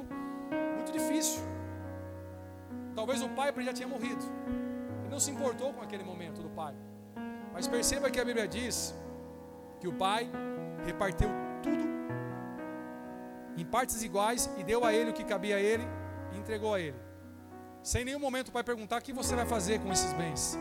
muito 0.75 0.93
difícil. 0.93 1.41
Talvez 2.95 3.23
o 3.23 3.29
pai 3.31 3.53
já 3.63 3.73
tinha 3.73 3.89
morrido. 3.89 4.25
Ele 5.01 5.09
não 5.11 5.21
se 5.21 5.31
importou 5.31 5.73
com 5.73 5.83
aquele 5.83 6.05
momento 6.05 6.43
do 6.43 6.51
pai. 6.51 6.75
Mas 7.53 7.67
perceba 7.67 8.11
que 8.11 8.21
a 8.21 8.25
Bíblia 8.25 8.47
diz 8.49 8.95
que 9.81 9.89
o 9.89 9.93
pai 9.93 10.31
repartiu 10.85 11.29
tudo 11.63 11.93
em 13.57 13.65
partes 13.65 14.03
iguais 14.03 14.49
e 14.59 14.65
deu 14.65 14.85
a 14.85 14.93
ele 14.93 15.11
o 15.11 15.13
que 15.13 15.25
cabia 15.25 15.57
a 15.57 15.61
ele 15.61 15.85
entregou 16.43 16.75
a 16.75 16.81
ele. 16.81 16.97
Sem 17.83 18.05
nenhum 18.05 18.19
momento 18.19 18.49
o 18.49 18.53
pai 18.53 18.63
perguntar 18.63 18.99
o 18.99 19.03
que 19.03 19.13
você 19.13 19.35
vai 19.35 19.47
fazer 19.47 19.81
com 19.81 19.91
esses 19.91 20.13
bens. 20.13 20.59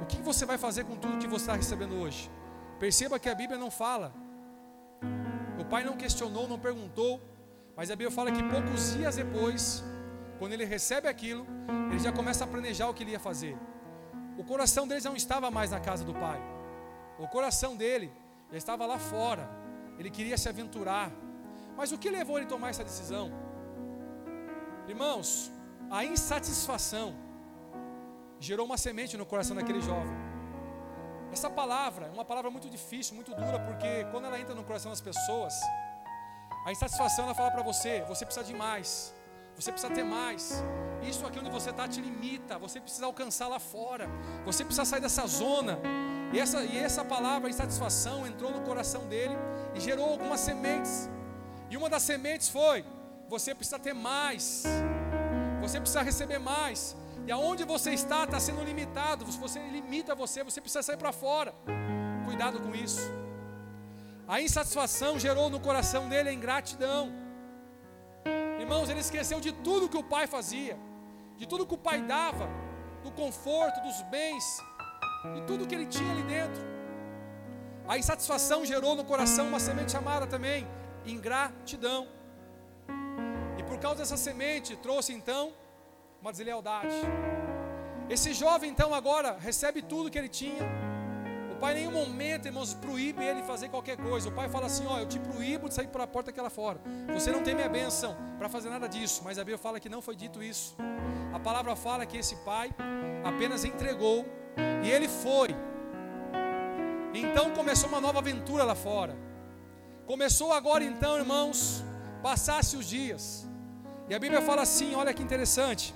O 0.00 0.06
que 0.06 0.22
você 0.22 0.46
vai 0.46 0.58
fazer 0.58 0.84
com 0.84 0.96
tudo 0.96 1.18
que 1.18 1.26
você 1.26 1.44
está 1.44 1.54
recebendo 1.54 1.96
hoje? 1.96 2.30
Perceba 2.78 3.18
que 3.18 3.28
a 3.28 3.34
Bíblia 3.34 3.58
não 3.58 3.70
fala. 3.70 4.12
O 5.58 5.64
pai 5.64 5.82
não 5.84 5.96
questionou, 5.96 6.46
não 6.46 6.58
perguntou, 6.58 7.20
mas 7.76 7.90
a 7.90 7.96
Bíblia 7.96 8.10
fala 8.10 8.30
que 8.30 8.42
poucos 8.42 8.94
dias 8.94 9.16
depois, 9.16 9.82
quando 10.38 10.52
ele 10.52 10.64
recebe 10.64 11.08
aquilo, 11.08 11.46
ele 11.90 11.98
já 11.98 12.12
começa 12.12 12.44
a 12.44 12.46
planejar 12.46 12.88
o 12.88 12.94
que 12.94 13.02
ele 13.02 13.12
ia 13.12 13.20
fazer. 13.20 13.56
O 14.38 14.44
coração 14.44 14.86
dele 14.86 15.00
já 15.00 15.08
não 15.08 15.16
estava 15.16 15.50
mais 15.50 15.70
na 15.70 15.80
casa 15.80 16.04
do 16.04 16.14
pai. 16.14 16.40
O 17.18 17.26
coração 17.26 17.74
dele 17.74 18.12
já 18.50 18.58
estava 18.58 18.84
lá 18.84 18.98
fora. 18.98 19.48
Ele 19.98 20.10
queria 20.10 20.36
se 20.36 20.48
aventurar. 20.48 21.10
Mas 21.76 21.92
o 21.92 21.98
que 21.98 22.10
levou 22.10 22.36
ele 22.36 22.46
a 22.46 22.48
tomar 22.48 22.68
essa 22.68 22.84
decisão? 22.84 23.32
Irmãos, 24.88 25.50
a 25.90 26.04
insatisfação 26.04 27.14
gerou 28.38 28.66
uma 28.66 28.76
semente 28.76 29.16
no 29.16 29.26
coração 29.26 29.56
daquele 29.56 29.80
jovem. 29.80 30.16
Essa 31.32 31.50
palavra 31.50 32.06
é 32.06 32.10
uma 32.10 32.24
palavra 32.24 32.50
muito 32.50 32.68
difícil, 32.68 33.14
muito 33.14 33.34
dura, 33.34 33.58
porque 33.60 34.04
quando 34.12 34.26
ela 34.26 34.38
entra 34.38 34.54
no 34.54 34.62
coração 34.62 34.90
das 34.90 35.00
pessoas, 35.00 35.54
a 36.64 36.70
insatisfação 36.70 37.24
ela 37.24 37.34
fala 37.34 37.50
para 37.50 37.62
você: 37.62 38.02
você 38.02 38.24
precisa 38.24 38.46
de 38.46 38.54
mais, 38.54 39.12
você 39.56 39.72
precisa 39.72 39.92
ter 39.92 40.04
mais. 40.04 40.62
Isso 41.02 41.26
aqui 41.26 41.38
onde 41.38 41.50
você 41.50 41.70
está 41.70 41.86
te 41.88 42.00
limita, 42.00 42.58
você 42.58 42.80
precisa 42.80 43.06
alcançar 43.06 43.48
lá 43.48 43.58
fora, 43.58 44.08
você 44.44 44.64
precisa 44.64 44.84
sair 44.84 45.00
dessa 45.00 45.26
zona. 45.26 45.78
E 46.32 46.40
essa, 46.40 46.64
e 46.64 46.78
essa 46.78 47.04
palavra, 47.04 47.48
insatisfação, 47.48 48.26
entrou 48.26 48.50
no 48.50 48.62
coração 48.62 49.06
dele 49.06 49.36
e 49.74 49.80
gerou 49.80 50.08
algumas 50.08 50.40
sementes. 50.40 51.08
E 51.70 51.76
uma 51.76 51.88
das 51.88 52.02
sementes 52.02 52.48
foi: 52.48 52.84
você 53.28 53.54
precisa 53.54 53.78
ter 53.78 53.94
mais, 53.94 54.64
você 55.60 55.80
precisa 55.80 56.02
receber 56.02 56.38
mais. 56.38 56.96
E 57.26 57.32
aonde 57.32 57.64
você 57.64 57.90
está 57.92 58.22
está 58.24 58.38
sendo 58.38 58.62
limitado. 58.62 59.24
Você 59.24 59.58
limita 59.58 60.14
você, 60.14 60.44
você 60.44 60.60
precisa 60.60 60.82
sair 60.82 60.96
para 60.96 61.12
fora. 61.12 61.52
Cuidado 62.24 62.60
com 62.60 62.72
isso. 62.74 63.02
A 64.28 64.40
insatisfação 64.40 65.18
gerou 65.18 65.50
no 65.50 65.58
coração 65.58 66.08
dele 66.08 66.28
a 66.28 66.32
ingratidão. 66.32 67.12
Irmãos, 68.60 68.88
ele 68.88 69.00
esqueceu 69.00 69.40
de 69.40 69.52
tudo 69.52 69.88
que 69.88 69.96
o 69.96 70.04
pai 70.04 70.26
fazia, 70.26 70.78
de 71.36 71.46
tudo 71.46 71.66
que 71.66 71.74
o 71.74 71.78
pai 71.78 72.00
dava, 72.00 72.48
do 73.04 73.10
conforto, 73.10 73.80
dos 73.80 74.02
bens, 74.02 74.44
de 75.34 75.42
tudo 75.42 75.66
que 75.66 75.74
ele 75.74 75.86
tinha 75.86 76.10
ali 76.10 76.22
dentro. 76.22 76.62
A 77.88 77.98
insatisfação 77.98 78.64
gerou 78.64 78.96
no 78.96 79.04
coração 79.04 79.46
uma 79.48 79.60
semente 79.60 79.92
chamada 79.92 80.26
também 80.26 80.66
ingratidão. 81.04 82.08
Por 83.68 83.78
causa 83.78 83.98
dessa 83.98 84.16
semente 84.16 84.76
trouxe 84.76 85.12
então 85.12 85.52
uma 86.20 86.30
deslealdade. 86.32 86.94
Esse 88.08 88.32
jovem 88.32 88.70
então 88.70 88.94
agora 88.94 89.36
recebe 89.38 89.82
tudo 89.82 90.10
que 90.10 90.18
ele 90.18 90.28
tinha. 90.28 90.62
O 91.50 91.58
pai 91.58 91.72
em 91.72 91.76
nenhum 91.76 91.92
momento, 91.92 92.46
irmãos, 92.46 92.74
proíbe 92.74 93.24
ele 93.24 93.42
fazer 93.42 93.68
qualquer 93.68 93.96
coisa. 93.96 94.28
O 94.28 94.32
pai 94.32 94.48
fala 94.48 94.66
assim: 94.66 94.86
Ó, 94.86 94.98
eu 94.98 95.06
te 95.06 95.18
proíbo 95.18 95.68
de 95.68 95.74
sair 95.74 95.88
por 95.88 96.06
porta 96.06 96.30
aquela 96.30 96.50
fora. 96.50 96.78
Você 97.14 97.32
não 97.32 97.42
tem 97.42 97.54
minha 97.54 97.68
bênção 97.68 98.14
para 98.38 98.48
fazer 98.48 98.68
nada 98.68 98.88
disso. 98.88 99.22
Mas 99.24 99.38
a 99.38 99.42
Bíblia 99.42 99.58
fala 99.58 99.80
que 99.80 99.88
não 99.88 100.02
foi 100.02 100.14
dito 100.14 100.42
isso. 100.42 100.76
A 101.32 101.40
palavra 101.40 101.74
fala 101.74 102.06
que 102.06 102.18
esse 102.18 102.36
pai 102.36 102.70
apenas 103.24 103.64
entregou 103.64 104.26
e 104.84 104.90
ele 104.90 105.08
foi. 105.08 105.48
Então 107.14 107.50
começou 107.52 107.88
uma 107.88 108.00
nova 108.00 108.18
aventura 108.18 108.62
lá 108.62 108.74
fora. 108.74 109.16
Começou 110.06 110.52
agora 110.52 110.84
então, 110.84 111.16
irmãos, 111.16 111.82
passasse 112.22 112.76
os 112.76 112.86
dias. 112.86 113.48
E 114.08 114.14
a 114.14 114.18
Bíblia 114.18 114.40
fala 114.40 114.62
assim: 114.62 114.94
olha 114.94 115.12
que 115.12 115.22
interessante. 115.22 115.94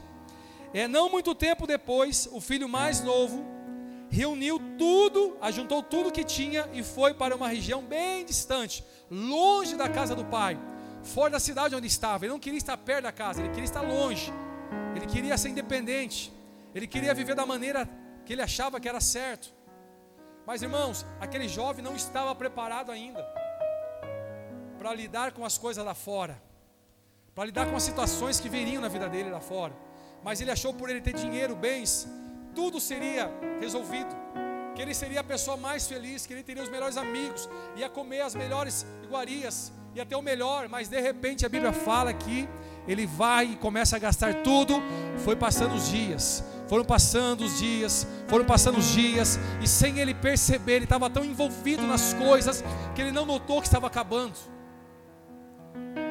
É, 0.73 0.87
não 0.87 1.11
muito 1.11 1.35
tempo 1.35 1.67
depois, 1.67 2.29
o 2.31 2.41
filho 2.41 2.69
mais 2.69 3.01
novo 3.01 3.45
reuniu 4.09 4.61
tudo, 4.77 5.37
ajuntou 5.41 5.83
tudo 5.83 6.11
que 6.11 6.25
tinha 6.25 6.69
e 6.73 6.83
foi 6.83 7.15
para 7.15 7.35
uma 7.35 7.49
região 7.49 7.83
bem 7.83 8.25
distante, 8.25 8.85
longe 9.11 9.77
da 9.77 9.89
casa 9.89 10.17
do 10.17 10.25
pai, 10.25 10.59
fora 11.03 11.31
da 11.31 11.41
cidade 11.41 11.75
onde 11.75 11.87
estava. 11.87 12.25
Ele 12.25 12.33
não 12.33 12.41
queria 12.41 12.59
estar 12.59 12.77
perto 12.77 13.05
da 13.05 13.13
casa, 13.13 13.41
ele 13.41 13.51
queria 13.51 13.65
estar 13.65 13.83
longe. 13.83 14.33
Ele 14.95 15.07
queria 15.07 15.37
ser 15.39 15.49
independente. 15.49 16.33
Ele 16.75 16.87
queria 16.87 17.15
viver 17.15 17.35
da 17.35 17.47
maneira 17.47 17.89
que 18.25 18.33
ele 18.33 18.43
achava 18.43 18.79
que 18.81 18.89
era 18.89 19.01
certo. 19.01 19.53
Mas 20.47 20.63
irmãos, 20.63 21.07
aquele 21.21 21.49
jovem 21.49 21.85
não 21.85 21.95
estava 21.95 22.35
preparado 22.35 22.91
ainda 22.91 23.23
para 24.79 24.95
lidar 24.95 25.33
com 25.33 25.45
as 25.45 25.59
coisas 25.59 25.85
lá 25.85 25.95
fora, 25.95 26.41
para 27.35 27.45
lidar 27.45 27.67
com 27.67 27.77
as 27.77 27.83
situações 27.83 28.41
que 28.41 28.49
viriam 28.49 28.83
na 28.83 28.89
vida 28.89 29.09
dele 29.09 29.31
lá 29.31 29.41
fora 29.41 29.91
mas 30.23 30.41
ele 30.41 30.51
achou 30.51 30.73
por 30.73 30.91
ele 30.91 31.01
ter 31.01 31.15
dinheiro, 31.15 31.57
bens, 31.57 32.09
tudo 32.55 32.81
seria 32.81 33.31
resolvido. 33.61 34.15
Que 34.75 34.83
ele 34.83 34.95
seria 34.95 35.21
a 35.21 35.25
pessoa 35.25 35.57
mais 35.57 35.87
feliz, 35.87 36.27
que 36.27 36.33
ele 36.33 36.43
teria 36.43 36.63
os 36.63 36.69
melhores 36.69 36.97
amigos, 36.97 37.49
ia 37.77 37.89
comer 37.89 38.21
as 38.21 38.35
melhores 38.35 38.87
iguarias, 39.03 39.73
ia 39.95 40.07
ter 40.07 40.15
o 40.15 40.23
melhor, 40.23 40.69
mas 40.69 40.89
de 40.89 41.01
repente 41.01 41.45
a 41.45 41.49
Bíblia 41.49 41.73
fala 41.73 42.13
que 42.13 42.49
ele 42.87 43.07
vai 43.07 43.47
e 43.47 43.57
começa 43.57 43.97
a 43.97 43.99
gastar 43.99 44.43
tudo. 44.43 44.81
Foi 45.25 45.35
passando 45.35 45.75
os 45.75 45.89
dias, 45.89 46.45
foram 46.69 46.85
passando 46.85 47.45
os 47.45 47.59
dias, 47.59 48.07
foram 48.29 48.45
passando 48.45 48.79
os 48.79 48.89
dias, 48.93 49.39
e 49.61 49.67
sem 49.67 49.99
ele 49.99 50.15
perceber, 50.15 50.75
ele 50.75 50.85
estava 50.85 51.11
tão 51.11 51.25
envolvido 51.25 51.83
nas 51.87 52.15
coisas 52.15 52.63
que 52.95 53.01
ele 53.01 53.11
não 53.11 53.27
notou 53.27 53.61
que 53.61 53.67
estava 53.67 53.87
acabando. 53.87 54.35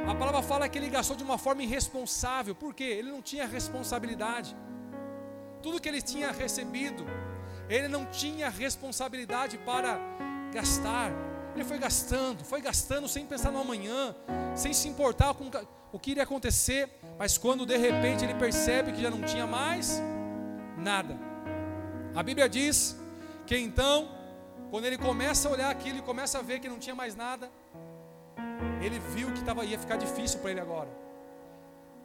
A 0.09 0.15
palavra 0.15 0.41
fala 0.41 0.67
que 0.67 0.75
ele 0.75 0.89
gastou 0.89 1.15
de 1.15 1.23
uma 1.23 1.37
forma 1.37 1.61
irresponsável, 1.61 2.55
porque 2.55 2.83
ele 2.83 3.11
não 3.11 3.21
tinha 3.21 3.45
responsabilidade. 3.45 4.57
Tudo 5.61 5.79
que 5.79 5.87
ele 5.87 6.01
tinha 6.01 6.31
recebido, 6.31 7.05
ele 7.69 7.87
não 7.87 8.05
tinha 8.07 8.49
responsabilidade 8.49 9.59
para 9.59 9.99
gastar. 10.51 11.11
Ele 11.53 11.63
foi 11.63 11.77
gastando, 11.77 12.43
foi 12.43 12.59
gastando 12.59 13.07
sem 13.07 13.23
pensar 13.23 13.51
no 13.51 13.61
amanhã, 13.61 14.15
sem 14.55 14.73
se 14.73 14.87
importar 14.87 15.35
com 15.35 15.47
o 15.91 15.99
que 15.99 16.09
iria 16.09 16.23
acontecer, 16.23 16.89
mas 17.19 17.37
quando 17.37 17.63
de 17.63 17.77
repente 17.77 18.25
ele 18.25 18.33
percebe 18.33 18.91
que 18.91 19.03
já 19.03 19.11
não 19.11 19.21
tinha 19.21 19.45
mais 19.45 20.01
nada. 20.75 21.19
A 22.15 22.23
Bíblia 22.23 22.49
diz 22.49 22.97
que 23.45 23.55
então, 23.55 24.09
quando 24.71 24.85
ele 24.85 24.97
começa 24.97 25.47
a 25.47 25.51
olhar 25.51 25.69
aquilo 25.69 25.99
e 25.99 26.01
começa 26.01 26.39
a 26.39 26.41
ver 26.41 26.59
que 26.59 26.67
não 26.67 26.79
tinha 26.79 26.95
mais 26.95 27.15
nada, 27.15 27.51
ele 28.85 28.99
viu 28.99 29.31
que 29.33 29.43
tava, 29.43 29.65
ia 29.65 29.77
ficar 29.77 29.97
difícil 29.97 30.39
para 30.39 30.51
ele 30.51 30.59
agora. 30.59 30.89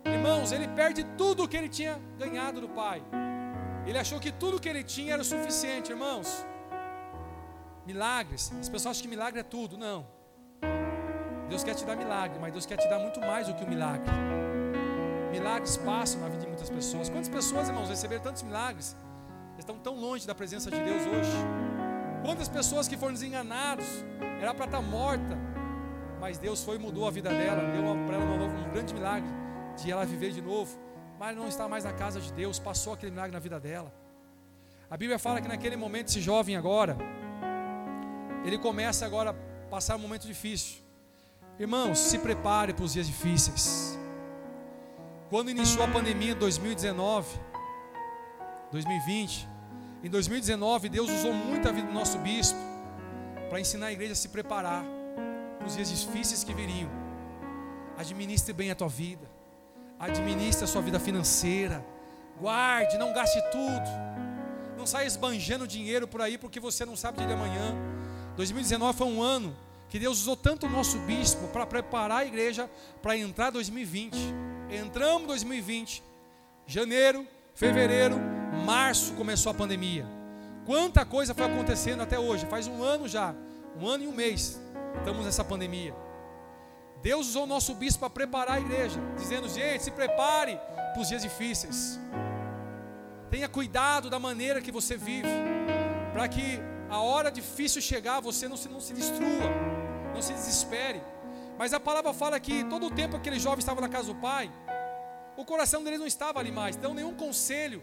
Irmãos, 0.04 0.52
ele 0.52 0.68
perde 0.68 1.04
tudo 1.16 1.44
o 1.44 1.48
que 1.48 1.56
ele 1.56 1.68
tinha 1.68 1.98
ganhado 2.18 2.60
do 2.60 2.68
pai. 2.68 3.02
Ele 3.86 3.98
achou 3.98 4.18
que 4.18 4.32
tudo 4.32 4.60
que 4.60 4.68
ele 4.68 4.82
tinha 4.82 5.12
era 5.14 5.22
o 5.22 5.24
suficiente, 5.24 5.90
irmãos. 5.90 6.44
Milagres, 7.86 8.52
as 8.60 8.68
pessoas 8.68 8.92
acham 8.92 9.02
que 9.02 9.08
milagre 9.08 9.40
é 9.40 9.42
tudo. 9.42 9.76
Não. 9.76 10.06
Deus 11.48 11.62
quer 11.62 11.74
te 11.74 11.84
dar 11.84 11.96
milagre, 11.96 12.38
mas 12.40 12.52
Deus 12.52 12.66
quer 12.66 12.76
te 12.76 12.88
dar 12.88 12.98
muito 12.98 13.20
mais 13.20 13.46
do 13.46 13.54
que 13.54 13.64
o 13.64 13.68
milagre. 13.68 14.10
Milagres 15.30 15.76
passam 15.76 16.20
na 16.20 16.28
vida 16.28 16.42
de 16.42 16.46
muitas 16.46 16.70
pessoas. 16.70 17.08
Quantas 17.08 17.28
pessoas, 17.28 17.68
irmãos, 17.68 17.88
receberam 17.88 18.22
tantos 18.22 18.42
milagres? 18.42 18.96
Estão 19.58 19.78
tão 19.78 19.94
longe 19.94 20.26
da 20.26 20.34
presença 20.34 20.70
de 20.70 20.80
Deus 20.80 21.02
hoje. 21.06 21.36
Quantas 22.24 22.48
pessoas 22.48 22.88
que 22.88 22.96
foram 22.96 23.12
desenganados, 23.12 23.86
era 24.40 24.54
para 24.54 24.64
estar 24.64 24.80
morta, 24.80 25.36
mas 26.24 26.38
Deus 26.38 26.64
foi 26.64 26.76
e 26.76 26.78
mudou 26.78 27.06
a 27.06 27.10
vida 27.10 27.28
dela, 27.28 27.60
deu 27.70 27.82
para 28.06 28.16
ela 28.16 28.24
um, 28.24 28.66
um 28.66 28.70
grande 28.70 28.94
milagre 28.94 29.28
de 29.76 29.92
ela 29.92 30.06
viver 30.06 30.32
de 30.32 30.40
novo. 30.40 30.74
Mas 31.20 31.36
não 31.36 31.46
está 31.46 31.68
mais 31.68 31.84
na 31.84 31.92
casa 31.92 32.18
de 32.18 32.32
Deus, 32.32 32.58
passou 32.58 32.94
aquele 32.94 33.10
milagre 33.10 33.32
na 33.32 33.38
vida 33.38 33.60
dela. 33.60 33.92
A 34.88 34.96
Bíblia 34.96 35.18
fala 35.18 35.42
que 35.42 35.46
naquele 35.46 35.76
momento, 35.76 36.08
esse 36.08 36.22
jovem 36.22 36.56
agora, 36.56 36.96
ele 38.42 38.56
começa 38.56 39.04
agora 39.04 39.32
a 39.32 39.68
passar 39.68 39.96
um 39.96 39.98
momento 39.98 40.26
difícil. 40.26 40.78
Irmãos, 41.58 41.98
se 41.98 42.18
prepare 42.18 42.72
para 42.72 42.86
os 42.86 42.94
dias 42.94 43.06
difíceis. 43.06 43.98
Quando 45.28 45.50
iniciou 45.50 45.84
a 45.84 45.88
pandemia 45.88 46.32
em 46.32 46.36
2019, 46.36 47.38
2020, 48.72 49.46
em 50.02 50.08
2019 50.08 50.88
Deus 50.88 51.10
usou 51.10 51.34
muito 51.34 51.68
a 51.68 51.72
vida 51.72 51.86
do 51.86 51.92
nosso 51.92 52.16
bispo 52.16 52.58
para 53.50 53.60
ensinar 53.60 53.88
a 53.88 53.92
igreja 53.92 54.14
a 54.14 54.16
se 54.16 54.30
preparar 54.30 54.82
para 54.82 55.03
os 55.66 55.74
dias 55.74 55.88
difíceis 55.88 56.44
que 56.44 56.52
viriam. 56.52 56.90
Administre 57.96 58.52
bem 58.52 58.70
a 58.70 58.74
tua 58.74 58.88
vida, 58.88 59.28
administre 59.98 60.64
a 60.64 60.66
sua 60.66 60.82
vida 60.82 60.98
financeira, 60.98 61.84
guarde, 62.40 62.98
não 62.98 63.12
gaste 63.12 63.40
tudo, 63.50 63.88
não 64.76 64.86
saia 64.86 65.06
esbanjando 65.06 65.66
dinheiro 65.66 66.06
por 66.06 66.20
aí 66.20 66.36
porque 66.36 66.58
você 66.58 66.84
não 66.84 66.96
sabe 66.96 67.24
de 67.24 67.32
amanhã. 67.32 67.74
2019 68.36 68.98
foi 68.98 69.06
um 69.06 69.22
ano 69.22 69.56
que 69.88 69.98
Deus 69.98 70.20
usou 70.20 70.36
tanto 70.36 70.66
o 70.66 70.68
nosso 70.68 70.98
bispo 71.00 71.46
para 71.48 71.64
preparar 71.64 72.22
a 72.22 72.26
igreja 72.26 72.68
para 73.00 73.16
entrar 73.16 73.50
2020. 73.50 74.16
Entramos 74.70 75.28
2020, 75.28 76.02
janeiro, 76.66 77.26
fevereiro, 77.54 78.16
março 78.66 79.12
começou 79.14 79.52
a 79.52 79.54
pandemia. 79.54 80.04
Quanta 80.66 81.04
coisa 81.04 81.34
foi 81.34 81.44
acontecendo 81.44 82.02
até 82.02 82.18
hoje? 82.18 82.46
Faz 82.46 82.66
um 82.66 82.82
ano 82.82 83.06
já, 83.06 83.34
um 83.80 83.86
ano 83.86 84.04
e 84.04 84.08
um 84.08 84.12
mês, 84.12 84.60
estamos 84.98 85.24
nessa 85.24 85.44
pandemia. 85.44 85.94
Deus 87.02 87.28
usou 87.28 87.44
o 87.44 87.46
nosso 87.46 87.74
bispo 87.74 88.00
para 88.00 88.10
preparar 88.10 88.56
a 88.56 88.60
igreja, 88.60 89.00
dizendo: 89.16 89.48
gente, 89.48 89.84
se 89.84 89.90
prepare 89.90 90.58
para 90.92 91.00
os 91.00 91.08
dias 91.08 91.22
difíceis. 91.22 92.00
Tenha 93.30 93.48
cuidado 93.48 94.08
da 94.08 94.18
maneira 94.18 94.60
que 94.60 94.70
você 94.70 94.96
vive, 94.96 95.28
para 96.12 96.28
que 96.28 96.60
a 96.88 97.00
hora 97.00 97.30
difícil 97.30 97.82
chegar, 97.82 98.20
você 98.20 98.48
não 98.48 98.56
se, 98.56 98.68
não 98.68 98.80
se 98.80 98.92
destrua 98.92 99.50
não 100.14 100.22
se 100.22 100.32
desespere. 100.32 101.02
Mas 101.58 101.74
a 101.74 101.80
palavra 101.80 102.12
fala 102.14 102.38
que 102.38 102.64
todo 102.64 102.86
o 102.86 102.90
tempo 102.90 103.16
aquele 103.16 103.38
jovem 103.38 103.58
estava 103.58 103.80
na 103.80 103.88
casa 103.88 104.12
do 104.12 104.14
pai, 104.14 104.50
o 105.36 105.44
coração 105.44 105.82
dele 105.82 105.98
não 105.98 106.06
estava 106.06 106.38
ali 106.38 106.52
mais. 106.52 106.76
Então 106.76 106.94
nenhum 106.94 107.14
conselho 107.14 107.82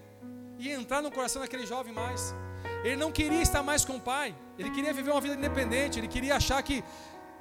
ia 0.57 0.73
entrar 0.73 1.01
no 1.01 1.11
coração 1.11 1.41
daquele 1.41 1.65
jovem 1.65 1.93
mais. 1.93 2.33
Ele 2.83 2.95
não 2.95 3.11
queria 3.11 3.41
estar 3.41 3.61
mais 3.61 3.85
com 3.85 3.97
o 3.97 3.99
pai. 3.99 4.35
Ele 4.57 4.69
queria 4.71 4.93
viver 4.93 5.11
uma 5.11 5.21
vida 5.21 5.35
independente. 5.35 5.99
Ele 5.99 6.07
queria 6.07 6.35
achar 6.35 6.61
que 6.63 6.83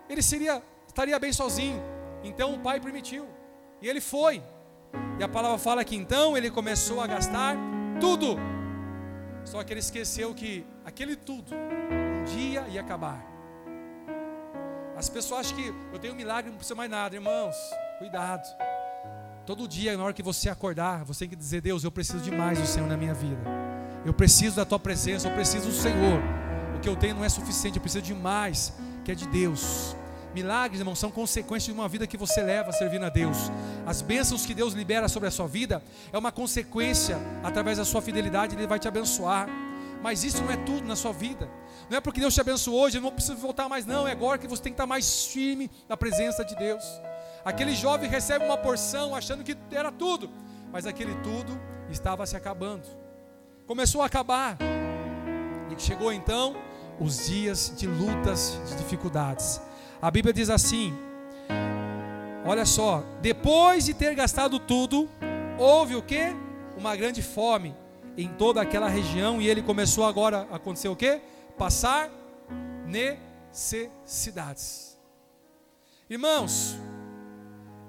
ele 0.09 0.23
seria, 0.23 0.63
estaria 0.87 1.19
bem 1.19 1.33
sozinho. 1.33 1.83
Então 2.23 2.55
o 2.55 2.61
pai 2.61 2.81
permitiu. 2.81 3.27
E 3.81 3.89
ele 3.89 4.01
foi. 4.01 4.43
E 5.19 5.23
a 5.23 5.29
palavra 5.29 5.59
fala 5.59 5.85
que 5.85 5.97
então 5.97 6.37
ele 6.37 6.51
começou 6.51 7.01
a 7.01 7.07
gastar 7.07 7.57
tudo. 8.01 8.37
Só 9.45 9.63
que 9.65 9.73
ele 9.73 9.81
esqueceu 9.81 10.35
que 10.35 10.67
aquele 10.85 11.17
tudo 11.17 11.55
um 11.55 12.25
dia 12.25 12.67
ia 12.69 12.81
acabar. 12.81 13.25
As 14.97 15.09
pessoas 15.09 15.47
acham 15.47 15.57
que 15.57 15.75
eu 15.93 15.99
tenho 15.99 16.13
um 16.13 16.17
milagre, 16.17 16.51
não 16.51 16.59
precisa 16.59 16.75
mais 16.75 16.91
nada. 16.91 17.15
Irmãos, 17.15 17.57
cuidado. 17.99 18.47
Todo 19.47 19.67
dia, 19.67 19.97
na 19.97 20.05
hora 20.05 20.13
que 20.13 20.23
você 20.23 20.51
acordar, 20.51 21.05
você 21.05 21.21
tem 21.21 21.31
que 21.31 21.37
dizer: 21.37 21.63
Deus, 21.63 21.85
eu 21.85 21.91
preciso 21.91 22.23
de 22.23 22.31
mais 22.31 22.59
do 22.59 22.67
Senhor 22.67 22.87
na 22.87 22.97
minha 22.97 23.15
vida. 23.15 23.70
Eu 24.05 24.15
preciso 24.15 24.57
da 24.57 24.65
tua 24.65 24.79
presença, 24.79 25.29
eu 25.29 25.35
preciso 25.35 25.67
do 25.67 25.75
Senhor. 25.75 26.21
O 26.77 26.81
que 26.81 26.89
eu 26.89 26.97
tenho 26.97 27.15
não 27.17 27.25
é 27.25 27.29
suficiente, 27.29 27.77
eu 27.77 27.83
preciso 27.83 28.03
de 28.03 28.15
mais, 28.15 28.73
que 29.05 29.13
é 29.13 29.15
de 29.15 29.27
Deus. 29.29 29.95
Milagres, 30.35 30.81
irmãos, 30.81 30.99
são 30.99 31.11
consequências 31.11 31.65
de 31.65 31.73
uma 31.73 31.89
vida 31.89 32.07
que 32.07 32.17
você 32.17 32.41
leva 32.41 32.73
servindo 32.73 33.05
a 33.05 33.09
Deus. 33.09 33.37
As 33.85 34.01
bênçãos 34.01 34.47
que 34.47 34.55
Deus 34.55 34.73
libera 34.73 35.09
sobre 35.09 35.29
a 35.29 35.31
sua 35.31 35.47
vida 35.47 35.83
é 36.13 36.17
uma 36.17 36.31
consequência 36.31 37.19
através 37.43 37.79
da 37.79 37.85
sua 37.85 38.01
fidelidade, 38.01 38.55
Ele 38.55 38.67
vai 38.67 38.79
te 38.79 38.89
abençoar. 38.89 39.49
Mas 40.03 40.25
isso 40.25 40.43
não 40.43 40.51
é 40.51 40.57
tudo 40.57 40.87
na 40.87 40.97
sua 40.97 41.13
vida. 41.13 41.51
Não 41.91 41.99
é 41.99 42.01
porque 42.01 42.21
Deus 42.21 42.33
te 42.33 42.41
abençoou 42.41 42.81
hoje, 42.81 42.99
não 43.01 43.13
preciso 43.13 43.37
voltar 43.37 43.69
mais, 43.69 43.85
não. 43.85 44.09
É 44.09 44.13
agora 44.13 44.39
que 44.39 44.47
você 44.47 44.63
tem 44.63 44.73
que 44.73 44.75
estar 44.75 44.87
mais 44.87 45.27
firme 45.27 45.71
na 45.89 45.97
presença 45.97 46.45
de 46.45 46.55
Deus. 46.55 46.85
Aquele 47.45 47.75
jovem 47.75 48.09
recebe 48.09 48.45
uma 48.45 48.57
porção 48.57 49.15
achando 49.15 49.43
que 49.43 49.57
era 49.71 49.91
tudo, 49.91 50.31
mas 50.73 50.87
aquele 50.87 51.15
tudo 51.17 51.61
estava 51.91 52.25
se 52.25 52.37
acabando. 52.37 53.00
Começou 53.71 54.03
a 54.03 54.07
acabar. 54.07 54.59
E 55.71 55.81
chegou 55.81 56.13
então 56.13 56.57
os 56.99 57.29
dias 57.29 57.73
de 57.77 57.87
lutas, 57.87 58.61
de 58.69 58.75
dificuldades. 58.75 59.61
A 60.03 60.11
Bíblia 60.11 60.35
diz 60.35 60.51
assim: 60.51 60.93
Olha 62.45 62.67
só, 62.67 63.05
depois 63.23 63.85
de 63.85 63.95
ter 63.95 64.13
gastado 64.17 64.59
tudo, 64.59 65.09
houve 65.57 65.95
o 65.95 66.03
que? 66.03 66.35
Uma 66.77 66.97
grande 66.97 67.23
fome 67.23 67.73
em 68.17 68.27
toda 68.31 68.61
aquela 68.61 68.89
região 68.89 69.41
e 69.41 69.49
ele 69.49 69.63
começou 69.63 70.05
agora 70.05 70.49
a 70.51 70.57
acontecer 70.57 70.89
o 70.89 70.97
quê? 70.97 71.21
Passar 71.57 72.11
necessidades. 73.53 74.99
Irmãos, 76.11 76.77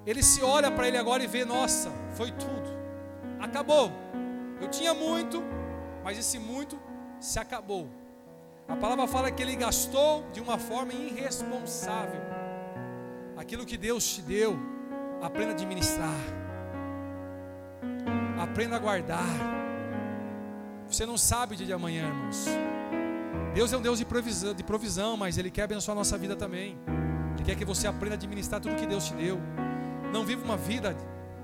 ele 0.06 0.22
se 0.22 0.44
olha 0.44 0.70
para 0.70 0.88
ele 0.88 0.98
agora 0.98 1.24
e 1.24 1.28
vê, 1.28 1.44
nossa, 1.44 1.92
foi 2.14 2.30
tudo. 2.34 2.70
Acabou. 3.40 3.92
Eu 4.62 4.70
tinha 4.70 4.94
muito, 4.94 5.44
mas 6.04 6.18
esse 6.18 6.40
muito 6.40 6.80
se 7.20 7.40
acabou. 7.40 7.90
A 8.68 8.76
palavra 8.76 9.08
fala 9.08 9.32
que 9.32 9.42
ele 9.42 9.56
gastou 9.56 10.24
de 10.32 10.40
uma 10.40 10.58
forma 10.58 10.94
irresponsável. 10.94 12.22
Aquilo 13.38 13.66
que 13.66 13.78
Deus 13.78 14.06
te 14.16 14.22
deu, 14.22 14.58
aprenda 15.22 15.52
a 15.52 15.54
administrar. 15.54 16.20
Aprenda 18.40 18.76
a 18.76 18.80
guardar. 18.80 19.26
Você 20.88 21.06
não 21.06 21.18
sabe 21.18 21.54
o 21.54 21.58
dia 21.58 21.66
de 21.66 21.74
amanhã, 21.74 22.08
irmãos. 22.08 22.46
Deus 23.54 23.72
é 23.74 23.78
um 23.78 23.82
Deus 23.82 24.00
de 24.00 24.06
provisão, 24.06 24.54
de 24.54 24.64
provisão, 24.64 25.18
mas 25.18 25.38
Ele 25.38 25.52
quer 25.52 25.64
abençoar 25.64 25.96
a 25.96 26.00
nossa 26.00 26.18
vida 26.18 26.36
também. 26.36 26.78
Ele 27.36 27.44
quer 27.44 27.56
que 27.56 27.66
você 27.66 27.88
aprenda 27.88 28.16
a 28.16 28.18
administrar 28.18 28.62
tudo 28.62 28.76
que 28.76 28.86
Deus 28.86 29.06
te 29.06 29.14
deu. 29.14 29.40
Não 30.14 30.26
viva 30.26 30.44
uma 30.44 30.58
vida, 30.58 30.96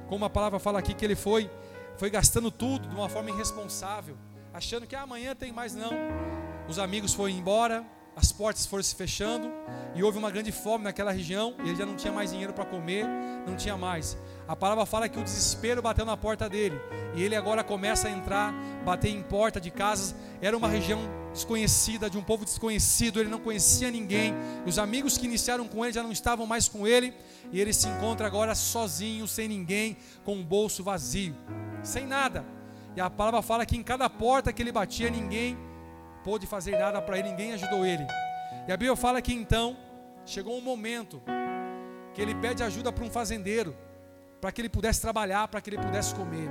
como 0.08 0.26
a 0.26 0.30
palavra 0.30 0.60
fala 0.60 0.80
aqui, 0.80 0.94
que 0.94 1.04
ele 1.04 1.16
foi, 1.16 1.50
foi 1.98 2.10
gastando 2.10 2.52
tudo 2.52 2.88
de 2.88 2.96
uma 2.96 3.10
forma 3.10 3.30
irresponsável, 3.30 4.18
achando 4.58 4.88
que 4.88 4.96
ah, 4.96 5.04
amanhã 5.04 5.36
tem 5.36 5.52
mais 5.52 5.76
não. 5.76 5.92
Os 6.68 6.80
amigos 6.80 7.14
foram 7.14 7.30
embora, 7.30 7.86
as 8.16 8.32
portas 8.32 8.66
foram 8.66 8.82
se 8.82 8.96
fechando 8.96 9.52
e 9.94 10.02
houve 10.02 10.18
uma 10.18 10.32
grande 10.32 10.52
fome 10.52 10.84
naquela 10.84 11.12
região 11.12 11.54
e 11.64 11.70
ele 11.70 11.76
já 11.76 11.86
não 11.86 11.96
tinha 11.96 12.12
mais 12.12 12.32
dinheiro 12.32 12.52
para 12.54 12.66
comer, 12.66 13.06
não 13.46 13.56
tinha 13.56 13.78
mais. 13.78 14.18
A 14.48 14.56
palavra 14.56 14.84
fala 14.88 15.08
que 15.08 15.20
o 15.20 15.24
desespero 15.24 15.80
bateu 15.80 16.04
na 16.04 16.18
porta 16.18 16.50
dele 16.50 16.82
e 17.14 17.22
ele 17.22 17.36
agora 17.36 17.64
começa 17.64 18.08
a 18.08 18.12
entrar, 18.12 18.52
bater 18.84 19.10
em 19.10 19.22
porta 19.22 19.62
de 19.62 19.70
casas. 19.70 20.16
Era 20.42 20.58
uma 20.58 20.68
região 20.68 21.02
desconhecida, 21.32 22.10
de 22.10 22.18
um 22.18 22.24
povo 22.24 22.44
desconhecido, 22.44 23.20
ele 23.20 23.30
não 23.30 23.40
conhecia 23.40 23.92
ninguém. 23.92 24.34
Os 24.66 24.80
amigos 24.80 25.20
que 25.20 25.28
iniciaram 25.28 25.68
com 25.68 25.86
ele 25.86 25.94
já 25.94 26.02
não 26.02 26.12
estavam 26.12 26.48
mais 26.48 26.68
com 26.68 26.88
ele 26.88 27.14
e 27.52 27.62
ele 27.62 27.74
se 27.74 27.88
encontra 27.88 28.26
agora 28.26 28.56
sozinho, 28.56 29.28
sem 29.28 29.48
ninguém, 29.48 29.98
com 30.26 30.34
um 30.34 30.44
bolso 30.44 30.84
vazio, 30.84 31.36
sem 31.84 32.08
nada. 32.08 32.58
E 32.98 33.00
a 33.00 33.12
palavra 33.12 33.44
fala 33.44 33.64
que 33.64 33.78
em 33.78 33.84
cada 33.84 34.10
porta 34.10 34.52
que 34.52 34.60
ele 34.60 34.72
batia, 34.72 35.08
ninguém 35.12 35.56
pôde 36.24 36.48
fazer 36.48 36.80
nada 36.80 37.00
para 37.00 37.20
ele, 37.20 37.30
ninguém 37.30 37.54
ajudou 37.54 37.86
ele. 37.86 38.04
E 38.68 38.72
a 38.72 38.76
Bíblia 38.76 38.96
fala 38.96 39.22
que 39.22 39.32
então 39.32 39.78
chegou 40.26 40.58
um 40.58 40.62
momento 40.62 41.22
que 42.16 42.20
ele 42.20 42.34
pede 42.34 42.64
ajuda 42.64 42.92
para 42.92 43.04
um 43.04 43.12
fazendeiro 43.12 43.78
para 44.42 44.52
que 44.52 44.60
ele 44.62 44.68
pudesse 44.68 45.00
trabalhar, 45.00 45.48
para 45.48 45.62
que 45.62 45.70
ele 45.70 45.78
pudesse 45.78 46.16
comer. 46.16 46.50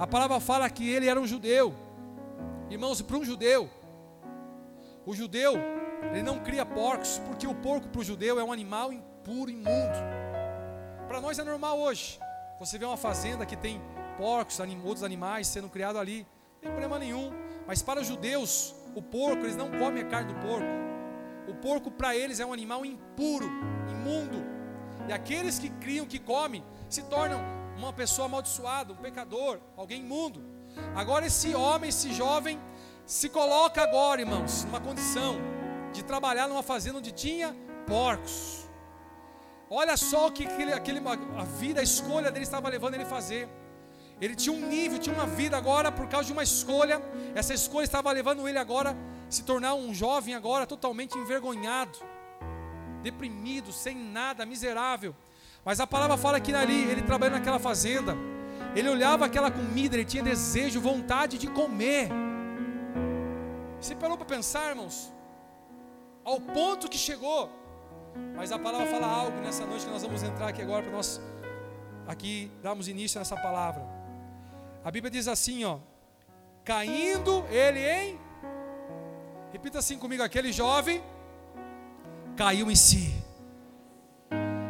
A 0.00 0.04
palavra 0.04 0.40
fala 0.40 0.68
que 0.68 0.90
ele 0.90 1.06
era 1.06 1.20
um 1.20 1.28
judeu. 1.28 1.72
Irmãos, 2.68 3.00
para 3.00 3.16
um 3.16 3.24
judeu, 3.24 3.70
o 5.06 5.14
judeu, 5.14 5.54
ele 6.10 6.24
não 6.24 6.40
cria 6.40 6.66
porcos, 6.66 7.20
porque 7.24 7.46
o 7.46 7.54
porco 7.54 7.86
para 7.86 8.00
o 8.00 8.04
judeu 8.04 8.40
é 8.40 8.42
um 8.42 8.50
animal 8.50 8.92
impuro, 8.92 9.48
imundo. 9.48 9.98
Para 11.06 11.20
nós 11.20 11.38
é 11.38 11.44
normal 11.44 11.78
hoje. 11.78 12.18
Você 12.58 12.78
vê 12.78 12.84
uma 12.84 12.96
fazenda 12.96 13.46
que 13.46 13.56
tem 13.56 13.80
porcos, 14.18 14.60
outros 14.84 15.02
animais 15.02 15.46
sendo 15.46 15.68
criados 15.70 16.00
ali, 16.00 16.26
não 16.54 16.60
tem 16.60 16.70
problema 16.70 16.98
nenhum. 16.98 17.32
Mas 17.66 17.80
para 17.80 18.00
os 18.00 18.06
judeus, 18.06 18.74
o 18.94 19.00
porco, 19.00 19.44
eles 19.44 19.56
não 19.56 19.70
comem 19.70 20.02
a 20.02 20.06
carne 20.06 20.34
do 20.34 20.40
porco. 20.40 20.66
O 21.46 21.54
porco 21.54 21.90
para 21.90 22.14
eles 22.14 22.40
é 22.40 22.44
um 22.44 22.52
animal 22.52 22.84
impuro, 22.84 23.48
imundo. 23.90 24.44
E 25.08 25.12
aqueles 25.12 25.58
que 25.58 25.70
criam, 25.70 26.04
que 26.04 26.18
comem, 26.18 26.62
se 26.88 27.02
tornam 27.04 27.40
uma 27.78 27.92
pessoa 27.92 28.26
amaldiçoada, 28.26 28.92
um 28.92 28.96
pecador, 28.96 29.60
alguém 29.76 30.00
imundo. 30.00 30.44
Agora 30.94 31.26
esse 31.26 31.54
homem, 31.54 31.88
esse 31.88 32.12
jovem, 32.12 32.60
se 33.06 33.28
coloca 33.28 33.82
agora, 33.82 34.20
irmãos, 34.20 34.64
numa 34.64 34.80
condição 34.80 35.36
de 35.92 36.02
trabalhar 36.02 36.48
numa 36.48 36.62
fazenda 36.62 36.98
onde 36.98 37.12
tinha 37.12 37.56
porcos. 37.86 38.68
Olha 39.70 39.96
só 39.96 40.26
o 40.26 40.32
que 40.32 40.44
aquele, 40.46 40.72
aquele, 40.72 41.00
a 41.36 41.44
vida, 41.44 41.80
a 41.80 41.82
escolha 41.82 42.30
dele 42.30 42.44
estava 42.44 42.68
levando 42.68 42.94
ele 42.94 43.04
a 43.04 43.06
fazer. 43.06 43.48
Ele 44.20 44.34
tinha 44.34 44.54
um 44.54 44.68
nível, 44.68 44.98
tinha 44.98 45.14
uma 45.14 45.26
vida 45.26 45.56
agora 45.56 45.92
por 45.92 46.08
causa 46.08 46.26
de 46.26 46.32
uma 46.32 46.42
escolha. 46.42 47.00
Essa 47.34 47.54
escolha 47.54 47.84
estava 47.84 48.10
levando 48.10 48.48
ele 48.48 48.58
agora 48.58 48.90
a 48.90 49.30
se 49.30 49.44
tornar 49.44 49.74
um 49.74 49.94
jovem 49.94 50.34
agora 50.34 50.66
totalmente 50.66 51.16
envergonhado, 51.16 51.98
deprimido, 53.02 53.72
sem 53.72 53.96
nada, 53.96 54.44
miserável. 54.44 55.14
Mas 55.64 55.80
a 55.80 55.86
palavra 55.86 56.16
fala 56.16 56.40
que 56.40 56.52
ali, 56.52 56.84
ele 56.90 57.02
trabalhando 57.02 57.36
naquela 57.36 57.58
fazenda, 57.58 58.16
ele 58.74 58.88
olhava 58.88 59.26
aquela 59.26 59.50
comida, 59.50 59.96
ele 59.96 60.04
tinha 60.04 60.22
desejo, 60.22 60.80
vontade 60.80 61.38
de 61.38 61.46
comer. 61.46 62.08
Você 63.80 63.94
parou 63.94 64.16
para 64.16 64.26
pensar, 64.26 64.70
irmãos? 64.70 65.12
Ao 66.24 66.40
ponto 66.40 66.88
que 66.88 66.98
chegou. 66.98 67.50
Mas 68.34 68.50
a 68.50 68.58
palavra 68.58 68.86
fala 68.86 69.06
algo 69.06 69.38
nessa 69.38 69.64
noite 69.64 69.84
que 69.84 69.90
nós 69.90 70.02
vamos 70.02 70.22
entrar 70.22 70.48
aqui 70.48 70.62
agora 70.62 70.82
para 70.82 70.92
nós 70.92 71.20
aqui 72.06 72.50
darmos 72.62 72.88
início 72.88 73.18
nessa 73.18 73.36
palavra. 73.36 73.97
A 74.84 74.90
Bíblia 74.90 75.10
diz 75.10 75.28
assim, 75.28 75.64
ó: 75.64 75.78
caindo 76.64 77.44
ele 77.50 77.80
em 77.80 78.28
Repita 79.52 79.78
assim 79.78 79.98
comigo, 79.98 80.22
aquele 80.22 80.52
jovem 80.52 81.02
caiu 82.36 82.70
em 82.70 82.76
si. 82.76 83.14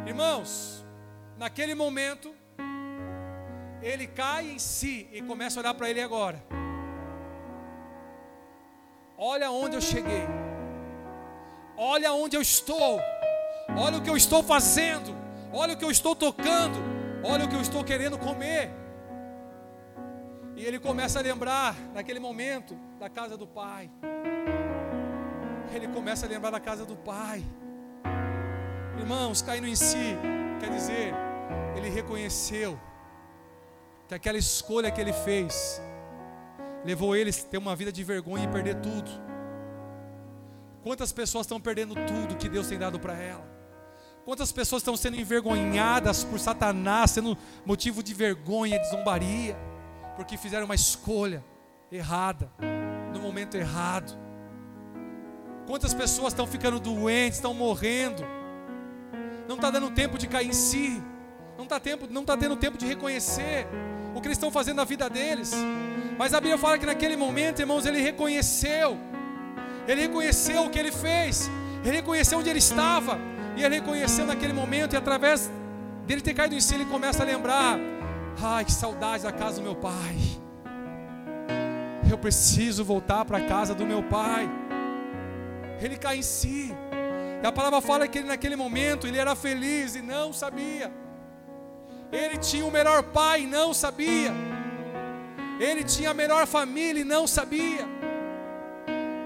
Irmãos, 0.07 0.85
naquele 1.37 1.75
momento, 1.75 2.33
ele 3.81 4.07
cai 4.07 4.51
em 4.51 4.59
si 4.59 5.07
e 5.11 5.21
começa 5.21 5.59
a 5.59 5.61
olhar 5.61 5.73
para 5.73 5.89
ele 5.89 6.01
agora. 6.01 6.41
Olha 9.17 9.51
onde 9.51 9.75
eu 9.75 9.81
cheguei. 9.81 10.25
Olha 11.75 12.13
onde 12.13 12.37
eu 12.37 12.41
estou. 12.41 13.01
Olha 13.77 13.97
o 13.97 14.01
que 14.01 14.09
eu 14.09 14.15
estou 14.15 14.41
fazendo. 14.41 15.13
Olha 15.51 15.73
o 15.73 15.77
que 15.77 15.83
eu 15.83 15.91
estou 15.91 16.15
tocando. 16.15 16.79
Olha 17.23 17.45
o 17.45 17.49
que 17.49 17.55
eu 17.55 17.61
estou 17.61 17.83
querendo 17.83 18.17
comer. 18.17 18.71
E 20.59 20.65
ele 20.65 20.77
começa 20.77 21.19
a 21.19 21.21
lembrar, 21.21 21.73
naquele 21.93 22.19
momento, 22.19 22.77
da 22.99 23.09
casa 23.09 23.37
do 23.37 23.47
pai. 23.47 23.89
Ele 25.73 25.87
começa 25.87 26.25
a 26.25 26.29
lembrar 26.29 26.51
da 26.51 26.59
casa 26.59 26.85
do 26.85 26.97
pai. 26.97 27.41
Irmãos, 28.97 29.41
caindo 29.41 29.67
em 29.67 29.75
si, 29.75 30.17
quer 30.59 30.69
dizer, 30.69 31.13
ele 31.77 31.87
reconheceu 31.87 32.77
que 34.05 34.13
aquela 34.13 34.37
escolha 34.37 34.91
que 34.91 34.99
ele 34.99 35.13
fez 35.13 35.81
levou 36.83 37.15
ele 37.15 37.29
a 37.29 37.33
ter 37.33 37.57
uma 37.57 37.73
vida 37.73 37.89
de 37.89 38.03
vergonha 38.03 38.43
e 38.43 38.47
perder 38.49 38.75
tudo. 38.81 39.09
Quantas 40.83 41.13
pessoas 41.13 41.45
estão 41.45 41.61
perdendo 41.61 41.95
tudo 41.95 42.35
que 42.35 42.49
Deus 42.49 42.67
tem 42.67 42.77
dado 42.77 42.99
para 42.99 43.13
ela? 43.13 43.49
Quantas 44.25 44.51
pessoas 44.51 44.81
estão 44.81 44.97
sendo 44.97 45.15
envergonhadas 45.15 46.25
por 46.25 46.37
Satanás, 46.37 47.11
sendo 47.11 47.37
motivo 47.65 48.03
de 48.03 48.13
vergonha 48.13 48.77
de 48.77 48.89
zombaria, 48.89 49.68
porque 50.19 50.35
fizeram 50.35 50.65
uma 50.65 50.75
escolha 50.75 51.41
errada, 51.89 52.51
no 53.13 53.21
momento 53.21 53.55
errado? 53.55 54.19
Quantas 55.65 55.93
pessoas 55.93 56.33
estão 56.33 56.45
ficando 56.45 56.77
doentes, 56.77 57.37
estão 57.37 57.53
morrendo, 57.53 58.21
não 59.47 59.55
está 59.55 59.71
dando 59.71 59.89
tempo 59.91 60.17
de 60.17 60.27
cair 60.27 60.49
em 60.49 60.51
si, 60.51 61.01
não 61.57 61.63
está 61.63 61.77
está 61.77 62.35
tendo 62.35 62.57
tempo 62.57 62.77
de 62.77 62.85
reconhecer 62.85 63.65
o 64.13 64.19
que 64.19 64.27
eles 64.27 64.37
estão 64.37 64.51
fazendo 64.51 64.75
na 64.75 64.83
vida 64.83 65.09
deles. 65.09 65.53
Mas 66.17 66.33
a 66.33 66.41
Bíblia 66.41 66.57
fala 66.57 66.77
que 66.77 66.85
naquele 66.85 67.15
momento, 67.15 67.61
irmãos, 67.61 67.85
ele 67.85 68.01
reconheceu, 68.01 68.97
ele 69.87 70.01
reconheceu 70.01 70.65
o 70.65 70.69
que 70.69 70.79
ele 70.79 70.91
fez, 70.91 71.49
ele 71.81 71.95
reconheceu 71.95 72.39
onde 72.39 72.49
ele 72.49 72.59
estava, 72.59 73.17
e 73.55 73.63
ele 73.63 73.75
reconheceu 73.75 74.25
naquele 74.25 74.51
momento, 74.51 74.95
e 74.95 74.97
através 74.97 75.49
dele 76.05 76.19
ter 76.19 76.33
caído 76.33 76.55
em 76.55 76.59
si, 76.59 76.75
ele 76.75 76.83
começa 76.83 77.23
a 77.23 77.25
lembrar: 77.25 77.79
ai, 78.41 78.65
que 78.65 78.71
saudade 78.71 79.23
da 79.23 79.31
casa 79.31 79.57
do 79.57 79.63
meu 79.63 79.75
pai. 79.75 80.15
Eu 82.09 82.17
preciso 82.17 82.83
voltar 82.83 83.25
para 83.25 83.37
a 83.37 83.45
casa 83.45 83.75
do 83.75 83.85
meu 83.85 84.01
pai. 84.01 84.49
Ele 85.81 85.95
cai 85.95 86.17
em 86.17 86.21
si. 86.21 86.73
E 87.41 87.45
a 87.45 87.51
palavra 87.51 87.79
fala 87.81 88.07
que 88.07 88.17
ele 88.17 88.27
naquele 88.27 88.55
momento 88.55 89.07
ele 89.07 89.17
era 89.17 89.35
feliz 89.35 89.95
e 89.95 90.01
não 90.01 90.33
sabia. 90.33 90.91
Ele 92.11 92.37
tinha 92.37 92.65
o 92.65 92.71
melhor 92.71 93.03
pai 93.03 93.43
e 93.43 93.47
não 93.47 93.73
sabia. 93.73 94.33
Ele 95.59 95.83
tinha 95.83 96.09
a 96.11 96.13
melhor 96.13 96.47
família 96.47 97.01
e 97.01 97.03
não 97.03 97.27
sabia. 97.27 97.87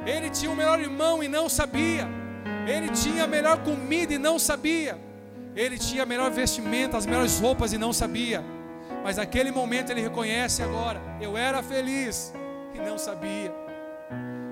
Ele 0.05 0.29
tinha 0.29 0.51
o 0.51 0.55
melhor 0.55 0.79
irmão 0.79 1.23
e 1.23 1.27
não 1.27 1.47
sabia. 1.47 2.07
Ele 2.67 2.89
tinha 2.89 3.23
a 3.23 3.27
melhor 3.27 3.63
comida 3.63 4.13
e 4.13 4.17
não 4.17 4.37
sabia. 4.37 4.99
Ele 5.55 5.77
tinha 5.77 6.03
a 6.03 6.05
melhor 6.05 6.29
vestimenta, 6.31 6.97
as 6.97 7.05
melhores 7.05 7.39
roupas 7.39 7.71
e 7.71 7.77
não 7.77 7.93
sabia. 7.93 8.43
Mas 9.03 9.17
naquele 9.17 9.51
momento 9.51 9.91
ele 9.91 10.01
reconhece 10.01 10.63
agora: 10.63 11.01
eu 11.19 11.37
era 11.37 11.61
feliz 11.61 12.33
e 12.73 12.77
não 12.79 12.97
sabia. 12.97 13.53